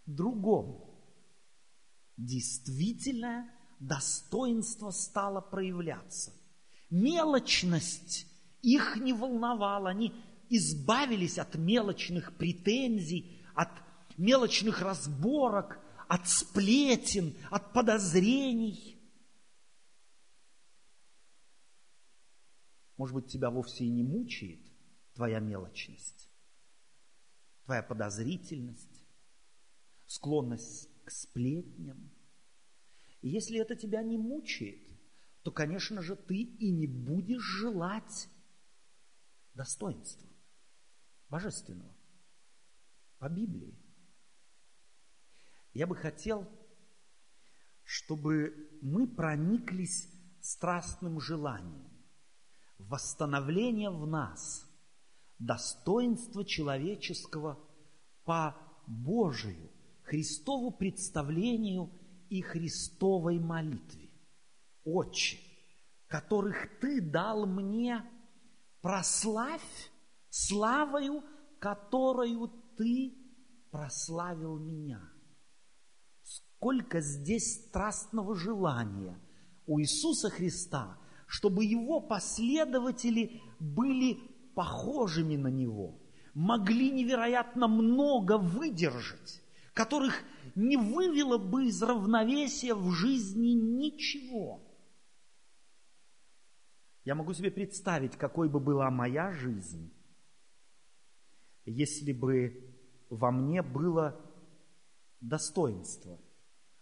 другому. 0.06 1.00
Действительное 2.18 3.50
достоинство 3.80 4.90
стало 4.90 5.40
проявляться. 5.40 6.34
Мелочность 6.90 8.26
их 8.62 8.98
не 8.98 9.14
волновала, 9.14 9.90
они 9.90 10.14
избавились 10.50 11.38
от 11.38 11.56
мелочных 11.56 12.36
претензий, 12.36 13.40
от 13.54 13.70
мелочных 14.18 14.82
разборок, 14.82 15.80
от 16.08 16.28
сплетен, 16.28 17.36
от 17.52 17.72
подозрений. 17.72 18.99
Может 23.00 23.16
быть, 23.16 23.32
тебя 23.32 23.50
вовсе 23.50 23.86
и 23.86 23.90
не 23.90 24.04
мучает 24.04 24.60
твоя 25.14 25.40
мелочность, 25.40 26.30
твоя 27.64 27.82
подозрительность, 27.82 29.06
склонность 30.06 30.90
к 31.06 31.10
сплетням. 31.10 32.12
И 33.22 33.30
если 33.30 33.58
это 33.58 33.78
тебя 33.78 34.04
не 34.04 34.18
мучает, 34.18 34.86
то, 35.44 35.52
конечно 35.54 36.02
же, 36.02 36.18
ты 36.18 36.42
и 36.42 36.72
не 36.72 36.88
будешь 36.88 37.42
желать 37.42 38.28
достоинства 39.54 40.30
божественного 41.30 41.96
по 43.18 43.30
Библии. 43.30 43.80
Я 45.72 45.88
бы 45.88 45.96
хотел, 45.96 46.46
чтобы 47.86 48.78
мы 48.82 49.08
прониклись 49.08 50.10
страстным 50.42 51.22
желанием 51.22 51.89
восстановления 52.80 53.90
в 53.90 54.08
нас 54.08 54.66
достоинства 55.38 56.44
человеческого 56.44 57.60
по 58.24 58.56
Божию, 58.88 59.72
Христову 60.04 60.72
представлению 60.72 61.92
и 62.30 62.42
Христовой 62.42 63.40
молитве. 63.40 64.10
Отче, 64.84 65.38
которых 66.08 66.80
Ты 66.80 67.02
дал 67.02 67.46
мне, 67.46 68.04
прославь 68.82 69.92
славою, 70.30 71.24
которую 71.60 72.48
Ты 72.78 73.14
прославил 73.72 74.58
меня. 74.58 75.02
Сколько 76.24 77.02
здесь 77.02 77.68
страстного 77.68 78.36
желания 78.36 79.20
у 79.66 79.80
Иисуса 79.80 80.30
Христа, 80.30 80.98
чтобы 81.30 81.64
Его 81.64 82.02
последователи 82.02 83.40
были 83.60 84.18
похожими 84.56 85.36
на 85.36 85.50
Него, 85.50 86.02
могли 86.34 86.90
невероятно 86.90 87.68
много 87.68 88.40
выдержать, 88.40 89.44
которых 89.76 90.24
не 90.56 90.76
вывело 90.76 91.38
бы 91.38 91.68
из 91.68 91.82
равновесия 91.84 92.74
в 92.74 92.90
жизни 92.92 93.50
ничего. 93.50 94.60
Я 97.06 97.14
могу 97.14 97.34
себе 97.34 97.52
представить, 97.52 98.16
какой 98.18 98.50
бы 98.50 98.60
была 98.60 98.90
моя 98.90 99.32
жизнь, 99.32 99.94
если 101.64 102.12
бы 102.12 102.76
во 103.12 103.32
мне 103.32 103.62
было 103.62 104.20
достоинство 105.22 106.20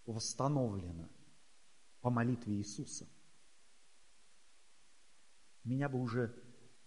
восстановлено 0.06 1.10
по 2.00 2.10
молитве 2.10 2.56
Иисуса. 2.56 3.10
Меня 5.68 5.90
бы 5.90 6.00
уже 6.00 6.34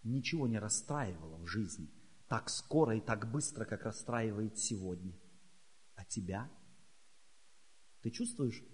ничего 0.03 0.49
не 0.49 0.59
расстраивало 0.59 1.37
в 1.37 1.47
жизни 1.47 1.91
так 2.29 2.49
скоро 2.49 2.97
и 2.97 3.01
так 3.01 3.31
быстро, 3.31 3.67
как 3.67 3.83
расстраивает 3.83 4.57
сегодня. 4.57 5.13
А 5.97 6.05
тебя? 6.07 6.51
Ты 8.01 8.11
чувствуешь, 8.11 8.65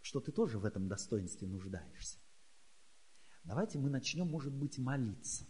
что 0.00 0.20
ты 0.20 0.30
тоже 0.30 0.60
в 0.60 0.64
этом 0.64 0.86
достоинстве 0.86 1.48
нуждаешься? 1.48 2.18
Давайте 3.42 3.78
мы 3.78 3.90
начнем, 3.90 4.28
может 4.28 4.54
быть, 4.54 4.78
молиться 4.78 5.44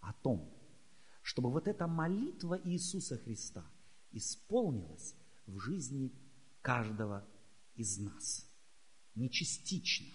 о 0.00 0.12
том, 0.12 0.54
чтобы 1.22 1.50
вот 1.50 1.66
эта 1.66 1.88
молитва 1.88 2.60
Иисуса 2.62 3.18
Христа 3.18 3.68
исполнилась 4.12 5.16
в 5.46 5.58
жизни 5.58 6.12
каждого 6.62 7.26
из 7.74 7.98
нас. 7.98 8.46
Не 9.16 9.28
частично, 9.30 10.14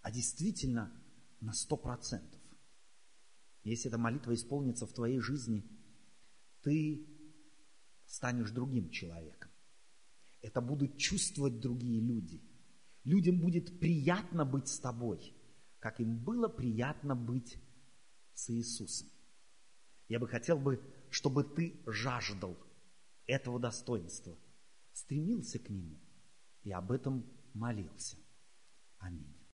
а 0.00 0.10
действительно 0.10 0.90
на 1.40 1.52
сто 1.52 1.76
процентов. 1.76 2.37
Если 3.68 3.88
эта 3.88 3.98
молитва 3.98 4.34
исполнится 4.34 4.86
в 4.86 4.94
твоей 4.94 5.20
жизни, 5.20 5.62
ты 6.62 7.06
станешь 8.06 8.50
другим 8.50 8.88
человеком. 8.90 9.50
Это 10.40 10.62
будут 10.62 10.96
чувствовать 10.96 11.60
другие 11.60 12.00
люди. 12.00 12.42
Людям 13.04 13.40
будет 13.40 13.78
приятно 13.78 14.46
быть 14.46 14.68
с 14.68 14.78
тобой, 14.78 15.34
как 15.80 16.00
им 16.00 16.18
было 16.18 16.48
приятно 16.48 17.14
быть 17.14 17.58
с 18.32 18.48
Иисусом. 18.50 19.08
Я 20.08 20.18
бы 20.18 20.28
хотел 20.28 20.58
бы, 20.58 20.80
чтобы 21.10 21.44
ты 21.44 21.82
жаждал 21.86 22.56
этого 23.26 23.60
достоинства, 23.60 24.38
стремился 24.92 25.58
к 25.58 25.68
нему 25.68 26.00
и 26.62 26.72
об 26.72 26.90
этом 26.90 27.30
молился. 27.52 28.16
Аминь. 28.98 29.37